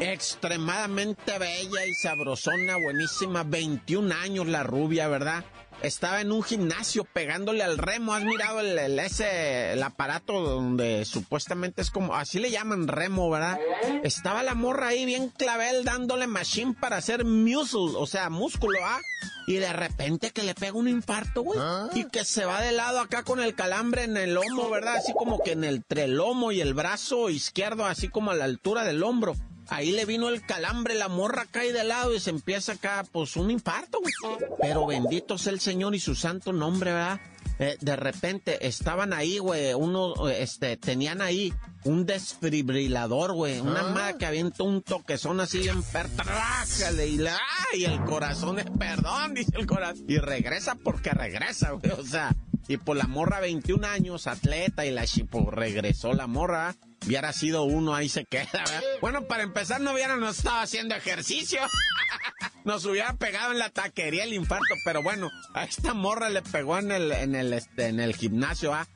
extremadamente 0.00 1.38
bella 1.38 1.86
y 1.86 1.94
sabrosona, 1.94 2.76
buenísima. 2.76 3.42
21 3.44 4.14
años 4.14 4.46
la 4.46 4.62
rubia, 4.62 5.08
¿verdad? 5.08 5.44
Estaba 5.82 6.20
en 6.20 6.32
un 6.32 6.42
gimnasio 6.42 7.04
pegándole 7.04 7.62
al 7.62 7.78
remo. 7.78 8.12
¿Has 8.14 8.24
mirado 8.24 8.60
el, 8.60 8.78
el- 8.78 8.98
ese 8.98 9.72
el 9.72 9.82
aparato 9.82 10.40
donde 10.40 11.04
supuestamente 11.04 11.82
es 11.82 11.90
como 11.90 12.14
así 12.16 12.38
le 12.40 12.50
llaman 12.50 12.88
remo, 12.88 13.30
¿verdad? 13.30 13.58
Estaba 14.02 14.42
la 14.42 14.54
morra 14.54 14.88
ahí 14.88 15.04
bien 15.04 15.28
clavel 15.28 15.84
dándole 15.84 16.26
machine 16.26 16.74
para 16.80 16.96
hacer 16.96 17.24
muscle, 17.24 17.92
o 17.96 18.06
sea, 18.06 18.30
músculo, 18.30 18.78
¿ah? 18.84 19.00
Y 19.46 19.54
de 19.56 19.72
repente 19.72 20.30
que 20.32 20.42
le 20.42 20.54
pega 20.54 20.72
un 20.72 20.88
infarto, 20.88 21.42
güey. 21.42 21.58
Y 21.94 22.04
que 22.06 22.24
se 22.24 22.44
va 22.44 22.60
de 22.60 22.72
lado 22.72 22.98
acá 22.98 23.22
con 23.22 23.38
el 23.40 23.54
calambre 23.54 24.04
en 24.04 24.16
el 24.16 24.34
lomo, 24.34 24.68
¿verdad? 24.70 24.96
Así 24.96 25.12
como 25.12 25.40
que 25.42 25.52
en 25.52 25.62
el, 25.62 25.76
entre 25.76 26.04
el 26.04 26.16
lomo 26.16 26.50
y 26.50 26.60
el 26.60 26.74
brazo 26.74 27.30
izquierdo, 27.30 27.84
así 27.86 28.08
como 28.08 28.32
a 28.32 28.34
la 28.34 28.44
altura 28.44 28.82
del 28.82 29.04
hombro. 29.04 29.36
Ahí 29.68 29.92
le 29.92 30.04
vino 30.04 30.28
el 30.28 30.42
calambre, 30.42 30.94
la 30.94 31.08
morra 31.08 31.46
cae 31.50 31.72
de 31.72 31.84
lado 31.84 32.14
y 32.14 32.20
se 32.20 32.30
empieza 32.30 32.72
acá, 32.72 33.04
pues, 33.10 33.36
un 33.36 33.50
infarto, 33.50 34.00
güey. 34.00 34.14
Pero 34.60 34.86
bendito 34.86 35.38
sea 35.38 35.52
el 35.52 35.60
Señor 35.60 35.94
y 35.94 36.00
su 36.00 36.14
santo 36.14 36.52
nombre, 36.52 36.92
¿verdad? 36.92 37.20
Eh, 37.58 37.76
de 37.80 37.96
repente 37.96 38.66
estaban 38.66 39.14
ahí, 39.14 39.38
güey, 39.38 39.72
uno, 39.72 40.28
eh, 40.28 40.42
este, 40.42 40.76
tenían 40.76 41.22
ahí 41.22 41.54
un 41.84 42.04
desfibrilador, 42.04 43.32
güey, 43.32 43.60
una 43.60 43.82
madre 43.84 44.18
que 44.18 44.26
avienta 44.26 44.62
un 44.62 44.82
toquezón 44.82 45.40
así 45.40 45.66
en 45.66 45.82
pertrájale 45.82 47.06
y 47.06 47.16
la, 47.16 47.38
y 47.72 47.84
el 47.84 48.04
corazón 48.04 48.58
es 48.58 48.66
perdón, 48.78 49.34
dice 49.34 49.52
el 49.56 49.66
corazón. 49.66 50.04
Y 50.06 50.18
regresa 50.18 50.74
porque 50.74 51.10
regresa, 51.10 51.70
güey, 51.70 51.92
o 51.92 52.04
sea, 52.04 52.36
y 52.68 52.76
por 52.76 52.96
la 52.96 53.06
morra 53.06 53.40
21 53.40 53.86
años, 53.86 54.26
atleta, 54.26 54.84
y 54.84 54.90
la 54.90 55.06
chipo 55.06 55.50
regresó 55.50 56.12
la 56.12 56.26
morra. 56.26 56.74
Hubiera 57.06 57.32
sido 57.32 57.64
uno, 57.64 57.94
ahí 57.94 58.08
se 58.08 58.24
queda. 58.24 58.64
Bueno, 59.00 59.26
para 59.26 59.44
empezar, 59.44 59.80
no 59.80 59.92
hubiéramos 59.92 60.38
estado 60.38 60.58
haciendo 60.58 60.94
ejercicio. 60.94 61.60
Nos 62.64 62.84
hubiera 62.84 63.14
pegado 63.14 63.52
en 63.52 63.60
la 63.60 63.70
taquería 63.70 64.24
el 64.24 64.32
infarto, 64.32 64.74
pero 64.84 65.02
bueno, 65.02 65.30
a 65.54 65.64
esta 65.64 65.94
morra 65.94 66.28
le 66.30 66.42
pegó 66.42 66.78
en 66.78 66.90
el, 66.90 67.12
en 67.12 67.36
el, 67.36 67.52
este, 67.52 67.86
en 67.86 68.00
el 68.00 68.16
gimnasio, 68.16 68.74
¿ah? 68.74 68.88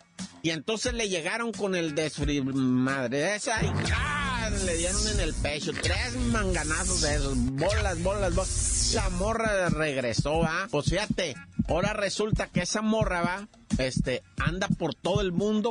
Y 0.42 0.50
entonces 0.50 0.92
le 0.94 1.08
llegaron 1.08 1.52
con 1.52 1.76
el 1.76 1.94
desfri... 1.94 2.38
Esa 3.12 3.62
y 3.62 3.72
¡ah! 3.92 4.29
Le 4.64 4.76
dieron 4.76 5.06
en 5.08 5.20
el 5.20 5.34
pecho. 5.34 5.72
Tres 5.82 6.16
manganazos 6.16 7.00
de 7.02 7.14
esos. 7.14 7.36
Bolas, 7.36 8.02
bolas, 8.02 8.34
bolas. 8.34 8.92
La 8.94 9.08
morra 9.10 9.68
regresó, 9.68 10.42
¿ah? 10.44 10.66
Pues 10.70 10.86
fíjate, 10.86 11.36
ahora 11.68 11.92
resulta 11.92 12.48
que 12.48 12.62
esa 12.62 12.82
morra, 12.82 13.22
¿va? 13.22 13.48
Este, 13.78 14.22
anda 14.36 14.68
por 14.68 14.94
todo 14.94 15.20
el 15.20 15.32
mundo, 15.32 15.70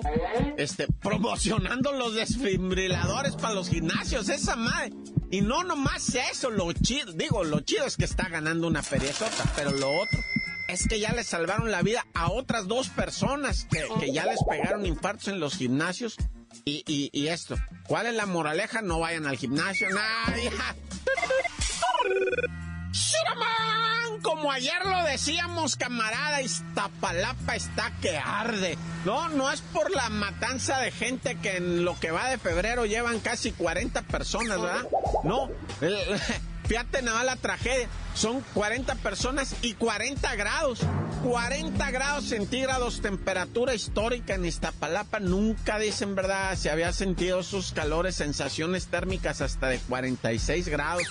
este, 0.57 0.87
promocionando 0.87 1.91
los 1.91 2.15
desfibriladores 2.15 3.35
para 3.35 3.53
los 3.53 3.69
gimnasios, 3.69 4.29
esa 4.29 4.55
madre. 4.55 4.91
Y 5.31 5.41
no 5.41 5.63
nomás 5.63 6.15
eso, 6.31 6.49
lo 6.49 6.71
chido, 6.73 7.11
digo, 7.13 7.43
lo 7.43 7.59
chido 7.59 7.85
es 7.85 7.97
que 7.97 8.05
está 8.05 8.29
ganando 8.29 8.67
una 8.67 8.81
feriezota, 8.81 9.43
pero 9.55 9.71
lo 9.71 9.89
otro 9.89 10.19
es 10.69 10.87
que 10.87 10.99
ya 10.99 11.11
le 11.13 11.23
salvaron 11.23 11.71
la 11.71 11.81
vida 11.81 12.05
a 12.13 12.31
otras 12.31 12.67
dos 12.67 12.89
personas 12.89 13.65
que, 13.65 13.87
que 13.99 14.13
ya 14.13 14.25
les 14.25 14.39
pegaron 14.47 14.85
infartos 14.85 15.27
en 15.27 15.39
los 15.39 15.55
gimnasios. 15.55 16.15
Y, 16.65 17.09
y, 17.13 17.27
esto, 17.27 17.55
¿cuál 17.87 18.05
es 18.07 18.13
la 18.15 18.25
moraleja? 18.25 18.81
No 18.81 18.99
vayan 18.99 19.25
al 19.25 19.37
gimnasio, 19.37 19.87
nadie. 19.89 20.51
Como 24.21 24.51
ayer 24.51 24.85
lo 24.85 25.03
decíamos, 25.05 25.75
camarada, 25.75 26.41
Iztapalapa 26.41 27.55
está 27.55 27.91
que 28.01 28.17
arde. 28.17 28.77
No, 29.05 29.29
no 29.29 29.49
es 29.51 29.61
por 29.61 29.91
la 29.91 30.09
matanza 30.09 30.79
de 30.79 30.91
gente 30.91 31.35
que 31.41 31.57
en 31.57 31.85
lo 31.85 31.97
que 31.99 32.11
va 32.11 32.29
de 32.29 32.37
febrero 32.37 32.85
llevan 32.85 33.19
casi 33.19 33.51
40 33.51 34.01
personas, 34.03 34.61
¿verdad? 34.61 34.85
No, 35.23 35.49
el- 35.81 36.19
fíjate 36.69 37.01
nada 37.01 37.23
la 37.23 37.35
tragedia. 37.35 37.89
Son 38.13 38.41
40 38.53 38.95
personas 38.95 39.55
y 39.63 39.73
40 39.73 40.35
grados. 40.35 40.81
40 41.23 41.91
grados 41.91 42.25
centígrados, 42.25 43.01
temperatura 43.01 43.73
histórica 43.73 44.35
en 44.35 44.45
Iztapalapa. 44.45 45.19
Nunca 45.19 45.79
dicen, 45.79 46.15
¿verdad? 46.15 46.55
Se 46.55 46.69
había 46.69 46.93
sentido 46.93 47.41
sus 47.43 47.73
calores, 47.73 48.15
sensaciones 48.15 48.87
térmicas 48.87 49.41
hasta 49.41 49.67
de 49.67 49.79
46 49.79 50.67
grados. 50.67 51.03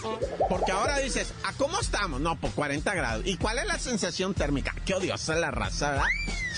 Porque 0.48 0.70
ahora 0.70 0.98
dices, 0.98 1.34
¿a 1.44 1.52
cómo 1.54 1.78
estamos? 1.80 2.20
No, 2.20 2.36
por 2.36 2.52
40 2.52 2.94
grados. 2.94 3.26
¿Y 3.26 3.36
cuál 3.36 3.58
es 3.58 3.66
la 3.66 3.78
sensación 3.78 4.34
térmica? 4.34 4.74
Qué 4.86 4.94
odiosa 4.94 5.34
la 5.34 5.50
raza, 5.50 5.90
¿verdad? 5.90 6.06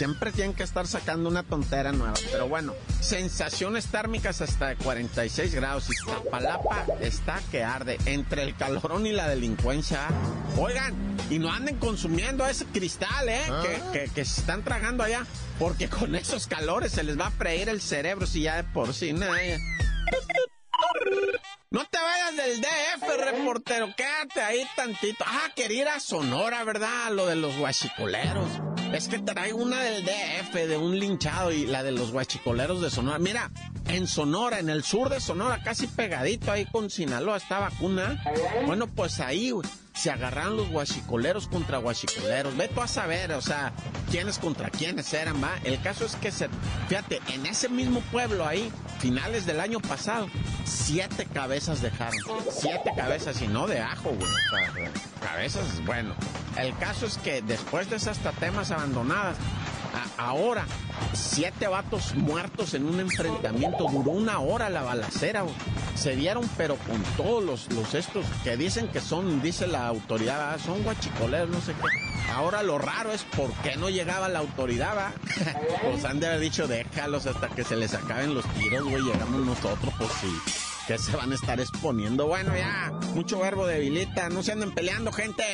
Siempre 0.00 0.32
tienen 0.32 0.54
que 0.54 0.62
estar 0.62 0.86
sacando 0.86 1.28
una 1.28 1.42
tontera 1.42 1.92
nueva. 1.92 2.14
Pero 2.32 2.48
bueno, 2.48 2.72
sensaciones 3.02 3.84
térmicas 3.88 4.40
hasta 4.40 4.68
de 4.68 4.76
46 4.76 5.54
grados. 5.54 5.90
Iztapalapa 5.90 6.86
está 7.02 7.38
que 7.50 7.62
arde. 7.62 7.98
Entre 8.06 8.42
el 8.44 8.56
calorón 8.56 9.06
y 9.06 9.12
la 9.12 9.28
delincuencia. 9.28 10.08
Oigan, 10.56 10.94
y 11.28 11.38
no 11.38 11.52
anden 11.52 11.76
consumiendo 11.76 12.46
ese 12.46 12.64
cristal, 12.64 13.28
¿eh? 13.28 13.42
Que, 13.92 14.00
que- 14.06 14.08
que 14.14 14.24
se 14.24 14.40
están 14.40 14.64
tragando 14.64 15.02
allá. 15.04 15.26
Porque 15.58 15.90
con 15.90 16.14
esos 16.14 16.46
calores 16.46 16.92
se 16.92 17.02
les 17.02 17.20
va 17.20 17.26
a 17.26 17.30
freír 17.30 17.68
el 17.68 17.82
cerebro 17.82 18.26
si 18.26 18.40
ya 18.40 18.56
de 18.56 18.64
por 18.64 18.94
sí. 18.94 19.12
nada. 19.12 19.36
No 21.70 21.84
te 21.84 21.98
vayas 21.98 22.36
del 22.36 22.60
DF, 22.62 23.16
reportero. 23.22 23.94
Quédate 23.94 24.40
ahí 24.40 24.66
tantito. 24.74 25.24
Ah, 25.28 25.50
quería 25.54 25.82
ir 25.82 25.88
a 25.88 26.00
Sonora, 26.00 26.64
¿verdad? 26.64 27.10
Lo 27.12 27.26
de 27.26 27.36
los 27.36 27.54
guachicoleros. 27.58 28.48
Es 28.92 29.06
que 29.08 29.18
traigo 29.20 29.58
una 29.58 29.80
del 29.82 30.04
DF, 30.04 30.52
de 30.52 30.76
un 30.76 30.98
linchado, 30.98 31.52
y 31.52 31.64
la 31.64 31.82
de 31.82 31.92
los 31.92 32.10
guachicoleros 32.12 32.82
de 32.82 32.90
Sonora. 32.90 33.18
Mira, 33.18 33.50
en 33.86 34.06
Sonora, 34.06 34.58
en 34.58 34.68
el 34.68 34.82
sur 34.82 35.08
de 35.08 35.20
Sonora, 35.20 35.62
casi 35.62 35.86
pegadito 35.86 36.50
ahí 36.50 36.66
con 36.66 36.90
Sinaloa, 36.90 37.36
está 37.36 37.60
vacuna. 37.60 38.22
Bueno, 38.66 38.88
pues 38.88 39.20
ahí, 39.20 39.52
güey. 39.52 39.68
Se 40.00 40.10
agarraron 40.10 40.56
los 40.56 40.70
guachicoleros 40.70 41.46
contra 41.46 41.76
guachicoleros. 41.76 42.56
Ve 42.56 42.68
tú 42.68 42.80
a 42.80 42.88
saber, 42.88 43.32
o 43.32 43.42
sea, 43.42 43.72
quiénes 44.10 44.38
contra 44.38 44.70
quiénes 44.70 45.12
eran, 45.12 45.42
va. 45.42 45.58
El 45.62 45.78
caso 45.82 46.06
es 46.06 46.16
que 46.16 46.32
se, 46.32 46.48
fíjate, 46.88 47.20
en 47.28 47.44
ese 47.44 47.68
mismo 47.68 48.00
pueblo 48.10 48.46
ahí, 48.46 48.72
finales 48.98 49.44
del 49.44 49.60
año 49.60 49.78
pasado, 49.78 50.28
siete 50.64 51.26
cabezas 51.26 51.82
dejaron. 51.82 52.18
Siete 52.50 52.92
cabezas 52.96 53.42
y 53.42 53.48
no 53.48 53.66
de 53.66 53.80
ajo, 53.80 54.10
güey. 54.10 54.90
Cabezas, 55.20 55.84
bueno. 55.84 56.14
El 56.56 56.74
caso 56.78 57.04
es 57.04 57.18
que 57.18 57.42
después 57.42 57.90
de 57.90 57.96
esas 57.96 58.18
tatemas 58.20 58.70
abandonadas, 58.70 59.36
ahora, 60.16 60.66
siete 61.12 61.68
vatos 61.68 62.14
muertos 62.14 62.74
en 62.74 62.86
un 62.86 63.00
enfrentamiento. 63.00 63.86
Duró 63.90 64.12
una 64.12 64.38
hora 64.40 64.68
la 64.68 64.82
balacera. 64.82 65.44
Se 65.94 66.16
dieron, 66.16 66.48
pero 66.56 66.76
con 66.76 67.02
todos 67.16 67.44
los, 67.44 67.72
los 67.72 67.94
estos 67.94 68.24
que 68.44 68.56
dicen 68.56 68.88
que 68.88 69.00
son, 69.00 69.42
dice 69.42 69.66
la 69.66 69.86
autoridad, 69.86 70.54
ah, 70.54 70.58
son 70.58 70.82
guachicoleros, 70.82 71.50
no 71.50 71.60
sé 71.60 71.72
qué. 71.74 72.32
Ahora 72.32 72.62
lo 72.62 72.78
raro 72.78 73.12
es 73.12 73.24
por 73.24 73.52
qué 73.62 73.76
no 73.76 73.90
llegaba 73.90 74.28
la 74.28 74.38
autoridad, 74.38 74.96
¿va? 74.96 75.12
pues 75.82 76.04
han 76.04 76.20
de 76.20 76.28
haber 76.28 76.40
dicho, 76.40 76.68
déjalos 76.68 77.26
hasta 77.26 77.48
que 77.48 77.64
se 77.64 77.76
les 77.76 77.94
acaben 77.94 78.34
los 78.34 78.46
tiros, 78.54 78.84
güey. 78.84 79.02
Llegamos 79.02 79.44
nosotros, 79.44 79.92
pues 79.98 80.10
sí 80.20 80.60
que 80.90 80.98
se 80.98 81.14
van 81.14 81.30
a 81.30 81.36
estar 81.36 81.60
exponiendo. 81.60 82.26
Bueno, 82.26 82.56
ya, 82.56 82.90
mucho 83.14 83.38
verbo 83.38 83.64
debilita, 83.64 84.28
no 84.28 84.42
se 84.42 84.50
anden 84.50 84.72
peleando, 84.72 85.12
gente. 85.12 85.44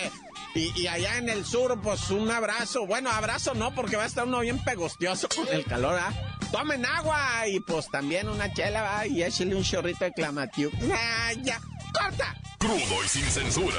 Y, 0.57 0.87
allá 0.87 1.19
en 1.19 1.29
el 1.29 1.45
sur, 1.45 1.79
pues 1.83 2.09
un 2.11 2.31
abrazo. 2.31 2.87
Bueno, 2.87 3.11
abrazo 3.11 3.53
no, 3.55 3.75
porque 3.75 3.97
va 3.97 4.05
a 4.05 4.07
estar 4.07 4.25
uno 4.25 4.39
bien 4.41 4.59
pegostioso 4.65 5.29
con 5.29 5.47
el 5.49 5.65
calor, 5.65 5.99
¿ah? 6.01 6.15
Tomen 6.51 6.87
agua 6.87 7.47
y 7.47 7.61
pues 7.61 7.91
también 7.91 8.27
una 8.29 8.51
chela, 8.53 8.83
¿va? 8.83 9.07
Y 9.07 9.23
échale 9.23 9.55
un 9.55 9.63
chorrito 9.63 10.05
de 10.05 10.13
clamatiu. 10.13 10.71
¡Ah, 10.93 11.33
ya! 11.43 11.61
¡Corta! 11.93 12.35
Crudo 12.59 13.05
y 13.05 13.09
sin 13.09 13.25
censura. 13.25 13.77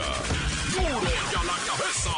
¡Duro 0.72 1.02
y 1.04 1.36
a 1.36 1.44
la 1.44 1.58
cabeza! 1.66 2.12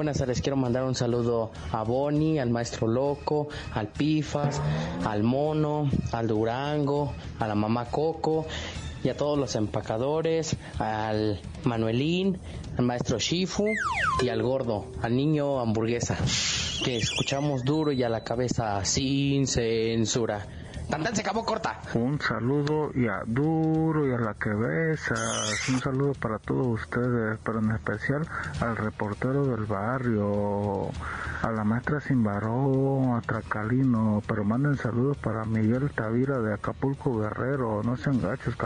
Buenas 0.00 0.16
tardes, 0.16 0.40
quiero 0.40 0.56
mandar 0.56 0.84
un 0.84 0.94
saludo 0.94 1.50
a 1.72 1.82
Bonnie, 1.84 2.40
al 2.40 2.48
Maestro 2.48 2.88
Loco, 2.88 3.48
al 3.74 3.88
Pifas, 3.88 4.58
al 5.04 5.22
Mono, 5.22 5.90
al 6.12 6.26
Durango, 6.26 7.12
a 7.38 7.46
la 7.46 7.54
Mamá 7.54 7.84
Coco 7.90 8.46
y 9.04 9.10
a 9.10 9.16
todos 9.18 9.38
los 9.38 9.56
empacadores, 9.56 10.56
al 10.78 11.42
Manuelín, 11.64 12.38
al 12.78 12.86
Maestro 12.86 13.18
Shifu 13.18 13.66
y 14.22 14.30
al 14.30 14.42
Gordo, 14.42 14.86
al 15.02 15.14
niño 15.14 15.60
hamburguesa, 15.60 16.16
que 16.82 16.96
escuchamos 16.96 17.62
duro 17.62 17.92
y 17.92 18.02
a 18.02 18.08
la 18.08 18.24
cabeza 18.24 18.82
sin 18.86 19.46
censura. 19.46 20.46
Tantan 20.90 21.14
se 21.14 21.22
acabó 21.22 21.44
corta. 21.44 21.80
Un 21.94 22.20
saludo 22.20 22.90
y 22.94 23.06
a 23.06 23.22
duro 23.24 24.08
y 24.08 24.12
a 24.12 24.18
la 24.18 24.34
cabeza. 24.34 25.14
Un 25.68 25.80
saludo 25.80 26.14
para 26.14 26.38
todos 26.40 26.66
ustedes, 26.66 27.38
pero 27.44 27.60
en 27.60 27.70
especial 27.70 28.26
al 28.60 28.76
reportero 28.76 29.46
del 29.46 29.66
barrio, 29.66 30.90
a 31.42 31.50
la 31.52 31.62
maestra 31.62 32.00
Simbaró, 32.00 33.14
a 33.16 33.20
Tracalino, 33.20 34.20
pero 34.26 34.42
manden 34.44 34.76
saludos 34.76 35.16
para 35.18 35.44
Miguel 35.44 35.90
Tavira 35.90 36.40
de 36.40 36.54
Acapulco 36.54 37.18
Guerrero. 37.20 37.82
No 37.84 37.96
sean 37.96 38.20
gachos, 38.20 38.56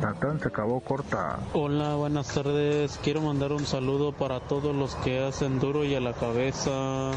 Tantan 0.00 0.38
se 0.38 0.46
acabó 0.48 0.78
corta. 0.80 1.40
Hola, 1.52 1.96
buenas 1.96 2.28
tardes. 2.32 3.00
Quiero 3.02 3.22
mandar 3.22 3.50
un 3.52 3.66
saludo 3.66 4.12
para 4.12 4.38
todos 4.38 4.74
los 4.74 4.94
que 4.96 5.24
hacen 5.24 5.58
duro 5.58 5.84
y 5.84 5.96
a 5.96 6.00
la 6.00 6.12
cabeza. 6.12 7.10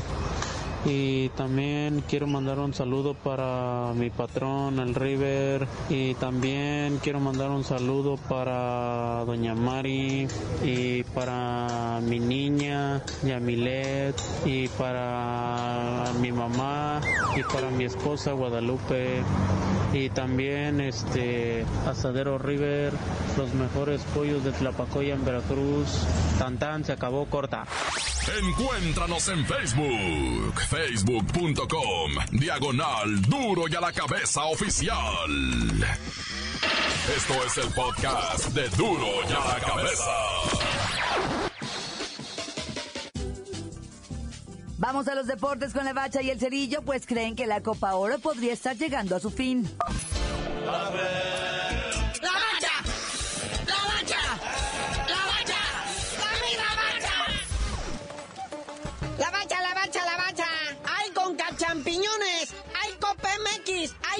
Y 0.85 1.29
también 1.29 2.03
quiero 2.07 2.25
mandar 2.25 2.57
un 2.59 2.73
saludo 2.73 3.13
para 3.13 3.91
mi 3.95 4.09
patrón, 4.09 4.79
el 4.79 4.95
River. 4.95 5.67
Y 5.89 6.13
también 6.15 6.99
quiero 7.03 7.19
mandar 7.19 7.49
un 7.49 7.63
saludo 7.63 8.15
para 8.15 9.25
Doña 9.25 9.55
Mari. 9.55 10.27
Y 10.63 11.03
para 11.03 11.99
mi 12.01 12.19
niña, 12.19 13.03
Yamilet. 13.23 14.15
Y 14.45 14.69
para 14.69 16.05
mi 16.21 16.31
mamá. 16.31 17.01
Y 17.35 17.43
para 17.43 17.69
mi 17.71 17.83
esposa, 17.83 18.31
Guadalupe. 18.31 19.21
Y 19.91 20.09
también 20.09 20.79
este 20.79 21.65
Asadero 21.87 22.37
River. 22.37 22.93
Los 23.37 23.53
mejores 23.53 24.01
pollos 24.15 24.43
de 24.45 24.51
Tlapacoya 24.53 25.13
en 25.13 25.25
Veracruz. 25.25 26.07
Tan 26.37 26.85
se 26.85 26.93
acabó 26.93 27.25
corta. 27.25 27.65
Encuéntranos 28.27 29.27
en 29.29 29.45
Facebook, 29.45 30.59
facebook.com, 30.69 32.11
diagonal 32.31 33.21
duro 33.23 33.67
y 33.67 33.75
a 33.75 33.81
la 33.81 33.91
cabeza 33.91 34.43
oficial. 34.45 35.31
Esto 37.15 37.33
es 37.45 37.57
el 37.57 37.73
podcast 37.73 38.47
de 38.49 38.69
duro 38.69 39.07
y 39.27 39.33
a 39.33 39.53
la 39.53 39.59
cabeza. 39.65 40.11
Vamos 44.77 45.07
a 45.07 45.15
los 45.15 45.27
deportes 45.27 45.73
con 45.73 45.85
la 45.85 45.93
bacha 45.93 46.21
y 46.21 46.29
el 46.29 46.39
cerillo, 46.39 46.81
pues 46.83 47.05
creen 47.05 47.35
que 47.35 47.47
la 47.47 47.61
Copa 47.61 47.95
Oro 47.95 48.19
podría 48.19 48.53
estar 48.53 48.77
llegando 48.77 49.15
a 49.15 49.19
su 49.19 49.31
fin. 49.31 49.67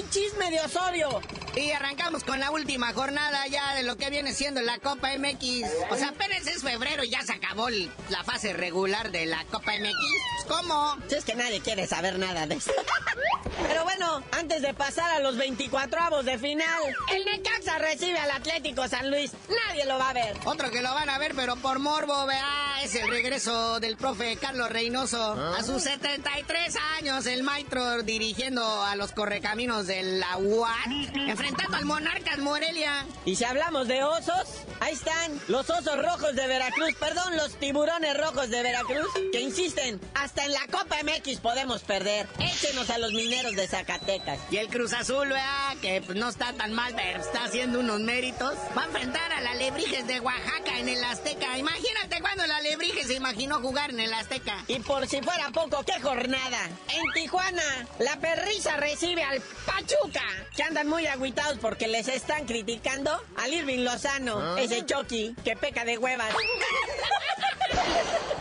Chisme 0.08 0.50
de 0.50 0.60
Osorio. 0.60 1.20
Y 1.56 1.70
arrancamos 1.72 2.24
con 2.24 2.38
la 2.40 2.50
última 2.50 2.92
jornada 2.92 3.46
ya 3.48 3.74
de 3.74 3.82
lo 3.82 3.96
que 3.96 4.10
viene 4.10 4.32
siendo 4.32 4.60
la 4.62 4.78
Copa 4.78 5.10
MX. 5.18 5.64
O 5.90 5.96
sea, 5.96 6.08
apenas 6.08 6.46
es 6.46 6.62
febrero 6.62 7.04
y 7.04 7.10
ya 7.10 7.22
se 7.22 7.32
acabó 7.32 7.68
la 7.70 8.24
fase 8.24 8.52
regular 8.52 9.10
de 9.10 9.26
la 9.26 9.44
Copa 9.46 9.72
MX. 9.72 10.46
¿Cómo? 10.48 10.96
Si 11.08 11.16
es 11.16 11.24
que 11.24 11.34
nadie 11.34 11.60
quiere 11.60 11.86
saber 11.86 12.18
nada 12.18 12.46
de 12.46 12.56
eso. 12.56 12.72
Pero 13.68 13.84
bueno, 13.84 14.22
antes 14.32 14.62
de 14.62 14.74
pasar 14.74 15.10
a 15.10 15.20
los 15.20 15.36
24 15.36 16.00
avos 16.00 16.24
de 16.24 16.38
final, 16.38 16.82
el 17.12 17.24
Necaxa 17.24 17.78
recibe 17.78 18.18
al 18.18 18.30
Atlético 18.30 18.88
San 18.88 19.10
Luis. 19.10 19.32
Nadie 19.66 19.84
lo 19.84 19.98
va 19.98 20.10
a 20.10 20.12
ver. 20.12 20.36
Otro 20.44 20.70
que 20.70 20.82
lo 20.82 20.92
van 20.94 21.10
a 21.10 21.18
ver, 21.18 21.32
pero 21.34 21.56
por 21.56 21.78
morbo, 21.78 22.26
vea, 22.26 22.82
es 22.82 22.94
el 22.94 23.08
regreso 23.08 23.80
del 23.80 23.96
profe 23.96 24.36
Carlos 24.36 24.70
Reynoso. 24.70 25.34
¿Ah? 25.38 25.56
A 25.58 25.62
sus 25.62 25.82
73 25.82 26.76
años, 26.98 27.26
el 27.26 27.42
maestro 27.42 28.02
dirigiendo 28.02 28.82
a 28.82 28.96
los 28.96 29.12
correcaminos 29.12 29.86
de 29.86 30.02
la 30.02 30.36
UAT, 30.38 30.86
enfrentando 31.14 31.76
al 31.76 31.84
Monarcas 31.84 32.38
Morelia. 32.38 33.06
Y 33.24 33.36
si 33.36 33.44
hablamos 33.44 33.88
de 33.88 34.02
osos, 34.02 34.48
ahí 34.80 34.94
están 34.94 35.40
los 35.48 35.68
osos 35.70 35.96
rojos 36.02 36.34
de 36.34 36.46
Veracruz, 36.46 36.94
perdón, 36.98 37.36
los 37.36 37.56
tiburones 37.56 38.16
rojos 38.16 38.48
de 38.50 38.62
Veracruz, 38.62 39.08
que 39.32 39.40
insisten, 39.40 40.00
hasta 40.14 40.44
en 40.44 40.52
la 40.52 40.66
Copa 40.70 40.96
MX 41.02 41.40
podemos 41.40 41.82
perder. 41.82 42.26
Échenos 42.38 42.90
a 42.90 42.98
los 42.98 43.12
mineros 43.12 43.49
de 43.56 43.68
Zacatecas. 43.68 44.38
Y 44.50 44.56
el 44.56 44.68
Cruz 44.68 44.92
Azul, 44.92 45.28
vea, 45.28 45.74
que 45.80 46.02
pues, 46.02 46.18
no 46.18 46.28
está 46.28 46.52
tan 46.52 46.72
mal, 46.72 46.94
pero 46.94 47.20
está 47.20 47.44
haciendo 47.44 47.80
unos 47.80 48.00
méritos. 48.00 48.54
Va 48.76 48.82
a 48.82 48.86
enfrentar 48.86 49.32
a 49.32 49.40
la 49.40 49.54
Lebrijes 49.54 50.06
de 50.06 50.20
Oaxaca 50.20 50.78
en 50.78 50.88
el 50.88 51.02
Azteca. 51.04 51.58
Imagínate 51.58 52.20
cuando 52.20 52.46
la 52.46 52.60
Lebrijes 52.60 53.06
se 53.06 53.14
imaginó 53.14 53.60
jugar 53.60 53.90
en 53.90 54.00
el 54.00 54.12
Azteca. 54.12 54.64
Y 54.68 54.78
por 54.80 55.06
si 55.06 55.20
fuera 55.22 55.50
poco, 55.50 55.82
qué 55.84 56.00
jornada. 56.00 56.68
En 56.88 57.12
Tijuana, 57.14 57.86
la 57.98 58.18
perrisa 58.20 58.76
recibe 58.76 59.22
al 59.22 59.40
Pachuca, 59.66 60.24
que 60.56 60.62
andan 60.62 60.88
muy 60.88 61.06
agüitados 61.06 61.58
porque 61.58 61.88
les 61.88 62.08
están 62.08 62.46
criticando 62.46 63.10
al 63.36 63.52
Irving 63.52 63.84
Lozano, 63.84 64.38
ah. 64.38 64.60
ese 64.60 64.84
Chucky 64.84 65.34
que 65.44 65.56
peca 65.56 65.84
de 65.84 65.98
huevas. 65.98 66.34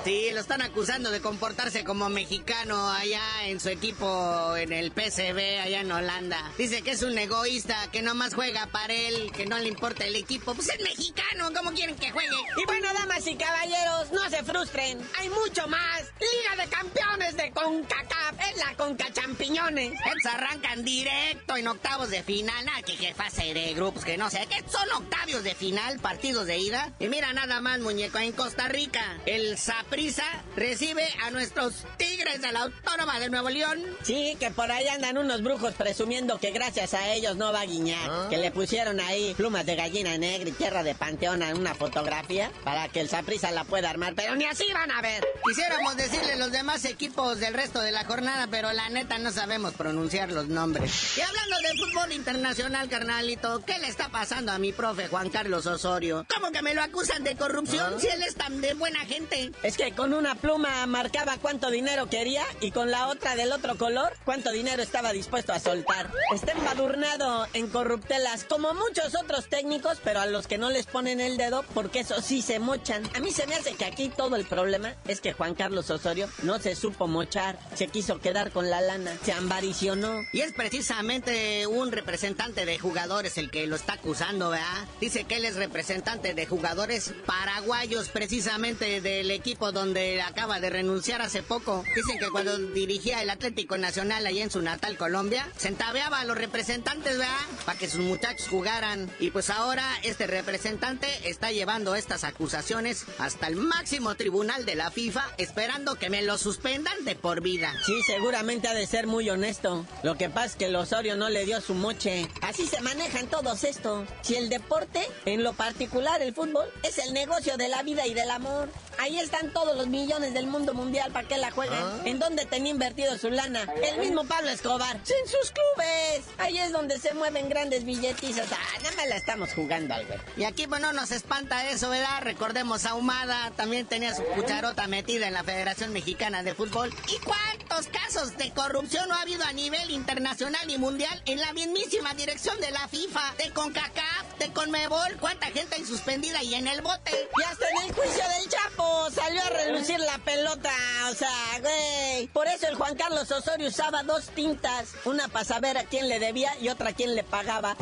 Sí, 0.03 0.29
lo 0.33 0.39
están 0.39 0.61
acusando 0.61 1.11
de 1.11 1.19
comportarse 1.21 1.83
como 1.83 2.07
mexicano 2.09 2.89
allá 2.89 3.21
en 3.45 3.59
su 3.59 3.69
equipo 3.69 4.55
en 4.55 4.71
el 4.71 4.91
PCB 4.99 5.61
allá 5.61 5.79
en 5.79 5.91
Holanda. 5.93 6.51
Dice 6.57 6.81
que 6.81 6.91
es 6.91 7.03
un 7.03 7.17
egoísta, 7.17 7.87
que 7.89 8.01
nomás 8.01 8.33
juega 8.33 8.65
para 8.67 8.93
él, 8.93 9.31
que 9.31 9.45
no 9.45 9.57
le 9.57 9.69
importa 9.69 10.05
el 10.05 10.17
equipo. 10.17 10.53
Pues 10.53 10.67
es 10.67 10.81
mexicano, 10.81 11.51
¿cómo 11.55 11.71
quieren 11.71 11.95
que 11.95 12.11
juegue? 12.11 12.35
Y 12.57 12.65
bueno, 12.65 12.93
damas 12.93 13.25
y 13.25 13.35
caballeros, 13.35 14.11
no 14.11 14.29
se 14.29 14.43
frustren. 14.43 14.99
Hay 15.17 15.29
mucho 15.29 15.69
más. 15.69 16.01
Liga 16.19 16.65
de 16.65 16.69
Campeones 16.69 17.37
de 17.37 17.49
CONCACAF. 17.51 18.49
Es 18.51 18.57
la 18.57 18.75
Conca 18.75 19.05
Champiñones. 19.13 19.93
Estos 19.93 20.33
arrancan 20.33 20.83
directo 20.83 21.55
en 21.55 21.69
octavos 21.69 22.09
de 22.09 22.21
final. 22.21 22.65
Nada, 22.65 22.81
que, 22.81 22.97
que 22.97 23.13
fase 23.13 23.53
de 23.53 23.73
grupos, 23.75 24.03
que 24.03 24.17
no 24.17 24.29
sé. 24.29 24.45
¿Qué 24.49 24.61
son 24.69 24.91
octavios 25.01 25.45
de 25.45 25.55
final? 25.55 25.99
Partidos 25.99 26.45
de 26.45 26.57
ida. 26.57 26.91
Y 26.99 27.07
mira 27.07 27.31
nada 27.31 27.61
más, 27.61 27.79
muñeco, 27.79 28.17
en 28.17 28.33
Costa 28.33 28.67
Rica. 28.67 29.17
El 29.25 29.57
Saprisa 29.57 30.25
recibe 30.57 31.07
a 31.23 31.31
nuestros 31.31 31.85
Tigres 31.97 32.41
de 32.41 32.51
la 32.51 32.63
Autónoma 32.63 33.17
de 33.19 33.29
Nuevo 33.29 33.49
León. 33.49 33.81
Sí, 34.03 34.35
que 34.41 34.51
por 34.51 34.69
ahí 34.69 34.88
andan 34.89 35.17
unos 35.17 35.41
brujos 35.41 35.73
presumiendo 35.73 36.37
que 36.39 36.51
gracias 36.51 36.93
a 36.93 37.13
ellos 37.13 37.35
no 37.35 37.51
va 37.51 37.61
a 37.61 37.65
guiñar. 37.65 38.09
¿Ah? 38.09 38.27
Que 38.29 38.37
le 38.37 38.51
pusieron 38.51 38.99
ahí 38.99 39.33
plumas 39.35 39.65
de 39.65 39.75
gallina 39.75 40.17
negra 40.17 40.49
y 40.49 40.51
tierra 40.51 40.83
de 40.83 40.95
panteón 40.95 41.41
en 41.43 41.57
una 41.57 41.75
fotografía 41.75 42.51
para 42.63 42.87
que 42.89 43.01
el 43.01 43.09
Saprisa 43.09 43.51
la 43.51 43.63
pueda 43.63 43.89
armar. 43.89 44.13
Pero 44.15 44.35
ni 44.35 44.45
así 44.45 44.65
van 44.73 44.91
a 44.91 45.01
ver. 45.01 45.25
Quisiéramos 45.45 45.97
decirle 45.97 46.37
los 46.37 46.51
demás 46.51 46.85
equipos 46.85 47.39
del 47.39 47.53
resto 47.53 47.81
de 47.81 47.91
la 47.91 48.05
jornada, 48.05 48.47
pero 48.49 48.71
la 48.73 48.89
neta 48.89 49.17
no 49.17 49.31
sabemos 49.31 49.73
pronunciar 49.73 50.31
los 50.31 50.47
nombres. 50.47 51.17
Y 51.17 51.21
hablando 51.21 51.55
de 51.57 51.77
fútbol 51.77 52.11
internacional, 52.13 52.89
carnalito, 52.89 53.63
¿qué 53.65 53.79
le 53.79 53.87
está 53.87 54.09
pasando 54.09 54.51
a 54.51 54.59
mi 54.59 54.73
profe 54.73 55.07
Juan 55.07 55.29
Carlos 55.29 55.65
Osorio? 55.65 56.25
¿Cómo 56.33 56.51
que 56.51 56.61
me 56.61 56.73
lo 56.73 56.81
acusan 56.81 57.23
de 57.23 57.35
corrupción 57.35 57.99
si 57.99 58.07
él 58.07 58.23
es 58.23 58.35
tan 58.35 58.61
de 58.61 58.73
buena 58.73 58.99
gente? 59.01 59.51
Es 59.63 59.77
que 59.77 59.91
con 59.91 60.13
una 60.13 60.35
pluma 60.35 60.85
marcaba 60.85 61.37
cuánto 61.37 61.71
dinero 61.71 62.09
quería 62.09 62.43
y 62.61 62.71
con 62.71 62.91
la 62.91 63.07
otra 63.07 63.35
del 63.35 63.51
otro 63.51 63.77
color 63.77 64.13
cuánto 64.25 64.51
dinero 64.51 64.78
estaba 64.81 65.11
dispuesto 65.13 65.53
a 65.53 65.59
soltar. 65.59 66.11
Está 66.33 66.51
embadurnado 66.53 67.47
en 67.53 67.67
corruptelas 67.67 68.43
como 68.43 68.73
muchos 68.73 69.15
otros 69.15 69.47
técnicos, 69.47 69.99
pero 70.03 70.19
a 70.19 70.25
los 70.25 70.47
que 70.47 70.57
no 70.57 70.69
les 70.69 70.85
ponen 70.85 71.19
el 71.19 71.37
dedo 71.37 71.63
porque 71.73 71.99
eso 71.99 72.21
sí 72.21 72.41
se 72.41 72.59
mochan. 72.59 73.03
A 73.15 73.19
mí 73.19 73.31
se 73.31 73.47
me 73.47 73.55
hace 73.55 73.73
que 73.73 73.85
aquí 73.85 74.09
todo 74.09 74.35
el 74.35 74.45
problema 74.45 74.95
es 75.07 75.21
que 75.21 75.33
Juan 75.33 75.55
Carlos 75.55 75.89
Osorio 75.89 76.29
no 76.43 76.59
se 76.59 76.75
supo 76.75 77.07
mochar, 77.07 77.59
se 77.75 77.87
quiso 77.87 78.19
quedar 78.19 78.51
con 78.51 78.69
la 78.69 78.81
lana, 78.81 79.17
se 79.23 79.31
ambaricionó. 79.31 80.21
Y 80.33 80.41
es 80.41 80.53
precisamente 80.53 81.67
un 81.67 81.91
representante 81.91 82.65
de 82.65 82.79
jugadores 82.79 83.37
el 83.37 83.51
que 83.51 83.67
lo 83.67 83.75
está 83.75 83.93
acusando, 83.93 84.49
¿verdad? 84.49 84.87
Dice 84.99 85.23
que 85.25 85.37
él 85.37 85.45
es 85.45 85.55
representante 85.55 86.33
de 86.33 86.45
jugadores 86.45 87.13
paraguayos, 87.25 88.09
precisamente 88.09 89.01
del 89.01 89.31
equipo 89.31 89.71
donde 89.71 90.21
acaba 90.21 90.59
de 90.59 90.69
renunciar 90.69 91.21
hace 91.21 91.43
poco. 91.43 91.83
Dicen 91.95 92.19
que 92.19 92.29
cuando 92.29 92.57
dirigía 92.57 93.21
el 93.21 93.29
Atlético 93.29 93.77
Nacional 93.77 94.25
allá 94.25 94.43
en 94.43 94.51
su 94.51 94.58
natal 94.61 94.97
Colombia, 94.97 95.47
se 95.57 95.67
entabeaba 95.67 96.19
a 96.19 96.25
los 96.25 96.37
representantes, 96.37 97.17
¿verdad? 97.17 97.35
Para 97.65 97.77
que 97.77 97.89
sus 97.89 98.01
muchachos 98.01 98.47
jugaran. 98.47 99.11
Y 99.19 99.31
pues 99.31 99.49
ahora 99.49 99.85
este 100.03 100.27
representante 100.27 101.07
está 101.29 101.51
llevando 101.51 101.95
estas 101.95 102.23
acusaciones 102.23 103.05
hasta 103.17 103.47
el 103.47 103.55
máximo 103.55 104.15
tribunal 104.15 104.65
de 104.65 104.75
la 104.75 104.91
FIFA, 104.91 105.23
esperando 105.37 105.95
que 105.95 106.09
me 106.09 106.21
lo 106.21 106.37
suspendan 106.37 107.05
de 107.05 107.15
por 107.15 107.41
vida. 107.41 107.73
Sí, 107.85 108.01
seguramente 108.05 108.67
ha 108.67 108.73
de 108.73 108.87
ser 108.87 109.07
muy 109.07 109.29
honesto. 109.29 109.85
Lo 110.03 110.15
que 110.15 110.29
pasa 110.29 110.45
es 110.45 110.55
que 110.55 110.65
el 110.65 110.75
Osorio 110.75 111.15
no 111.15 111.29
le 111.29 111.45
dio 111.45 111.61
su 111.61 111.73
moche. 111.73 112.27
Así 112.41 112.65
se 112.65 112.81
manejan 112.81 113.27
todos 113.27 113.63
estos. 113.63 114.07
Si 114.21 114.35
el 114.35 114.49
deporte, 114.49 115.07
en 115.25 115.43
lo 115.43 115.53
particular 115.53 116.21
el 116.21 116.33
fútbol, 116.33 116.67
es 116.83 116.97
el 116.97 117.13
negocio 117.13 117.57
de 117.57 117.67
la 117.67 117.83
vida 117.83 118.07
y 118.07 118.13
del 118.13 118.29
amor. 118.29 118.69
Ahí 118.99 119.17
están 119.17 119.53
todos 119.53 119.77
los 119.77 119.87
millones 119.87 120.33
del 120.33 120.47
mundo 120.47 120.73
mundial 120.73 121.11
para 121.11 121.27
que 121.27 121.37
la 121.37 121.51
jueguen. 121.51 121.79
¿En 122.03 122.19
dónde 122.19 122.45
tenía 122.45 122.71
invertido 122.71 123.17
su 123.17 123.29
lana? 123.29 123.65
El 123.81 123.99
mismo 123.99 124.25
Pablo 124.25 124.48
Escobar. 124.49 124.95
En 124.97 125.27
sus 125.27 125.51
clubes. 125.51 126.25
Ahí 126.37 126.57
es 126.57 126.71
donde 126.71 126.99
se 126.99 127.13
mueven 127.13 127.49
grandes 127.49 127.85
billetizas. 127.85 128.47
Ah, 128.51 128.79
nada 128.83 129.05
la 129.07 129.15
estamos 129.15 129.53
jugando, 129.53 129.93
Albert. 129.93 130.21
Y 130.37 130.43
aquí, 130.43 130.67
pues 130.67 130.81
no 130.81 130.93
nos 130.93 131.11
espanta 131.11 131.69
eso, 131.69 131.89
¿verdad? 131.89 132.21
Recordemos 132.21 132.85
a 132.85 132.95
Humada, 132.95 133.51
también 133.55 133.85
tenía 133.85 134.13
su 134.15 134.23
cucharota 134.23 134.87
metida 134.87 135.27
en 135.27 135.33
la 135.33 135.43
Federación 135.43 135.93
Mexicana 135.93 136.43
de 136.43 136.53
Fútbol. 136.53 136.93
¿Y 137.07 137.17
cuántos 137.19 137.87
casos 137.87 138.37
de 138.37 138.51
corrupción 138.51 139.07
no 139.07 139.15
ha 139.15 139.21
habido 139.21 139.43
a 139.43 139.53
nivel 139.53 139.91
internacional 139.91 140.69
y 140.69 140.77
mundial 140.77 141.21
en 141.25 141.39
la 141.39 141.53
mismísima 141.53 142.13
dirección 142.13 142.59
de 142.59 142.71
la 142.71 142.87
FIFA, 142.87 143.35
de 143.37 143.51
CONCACAF, 143.51 144.18
de 144.39 144.51
CONMEBOL? 144.53 145.17
¿Cuánta 145.19 145.47
gente 145.47 145.75
hay 145.75 145.85
suspendida 145.85 146.41
y 146.41 146.55
en 146.55 146.67
el 146.67 146.81
bote? 146.81 147.29
Y 147.37 147.43
hasta 147.43 147.65
en 147.69 147.87
el 147.89 147.93
juicio 147.93 148.23
del 148.23 148.49
Chapo 148.49 149.11
salió 149.11 149.41
a 149.43 149.49
relucir 149.49 149.99
la 149.99 150.17
pelota. 150.19 150.71
O 151.11 151.13
sea, 151.13 151.59
güey. 151.61 152.27
Por 152.27 152.47
eso 152.47 152.67
el 152.67 152.75
Juan 152.75 152.95
Carlos 152.95 153.29
Osorio 153.31 153.67
usaba 153.67 154.03
dos 154.03 154.27
tintas. 154.29 154.95
Una 155.05 155.27
para 155.27 155.45
saber 155.45 155.77
a 155.77 155.83
quién 155.83 156.07
le 156.07 156.19
debía 156.19 156.57
y 156.59 156.69
otra 156.69 156.89
a 156.89 156.93
quién 156.93 157.15
le 157.15 157.23
pagaba. 157.23 157.75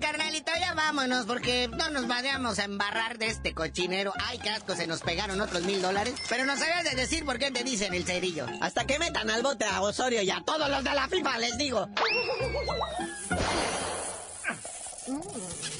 Carnalito, 0.00 0.50
ya 0.58 0.74
vámonos, 0.74 1.26
porque 1.26 1.68
no 1.68 1.90
nos 1.90 2.08
vayamos 2.08 2.58
a 2.58 2.64
embarrar 2.64 3.18
de 3.18 3.26
este 3.26 3.54
cochinero. 3.54 4.12
Ay, 4.26 4.38
qué 4.38 4.50
asco, 4.50 4.74
se 4.74 4.86
nos 4.86 5.02
pegaron 5.02 5.40
otros 5.40 5.62
mil 5.62 5.80
dólares. 5.80 6.14
Pero 6.28 6.44
no 6.44 6.56
sabías 6.56 6.84
de 6.84 6.96
decir 6.96 7.24
por 7.24 7.38
qué 7.38 7.50
te 7.50 7.62
dicen 7.62 7.94
el 7.94 8.04
cerillo. 8.04 8.46
Hasta 8.60 8.86
que 8.86 8.98
metan 8.98 9.30
al 9.30 9.42
bote 9.42 9.64
a 9.64 9.80
Osorio 9.82 10.22
y 10.22 10.30
a 10.30 10.42
todos 10.44 10.68
los 10.68 10.82
de 10.82 10.94
la 10.94 11.08
FIFA, 11.08 11.38
les 11.38 11.58
digo. 11.58 11.88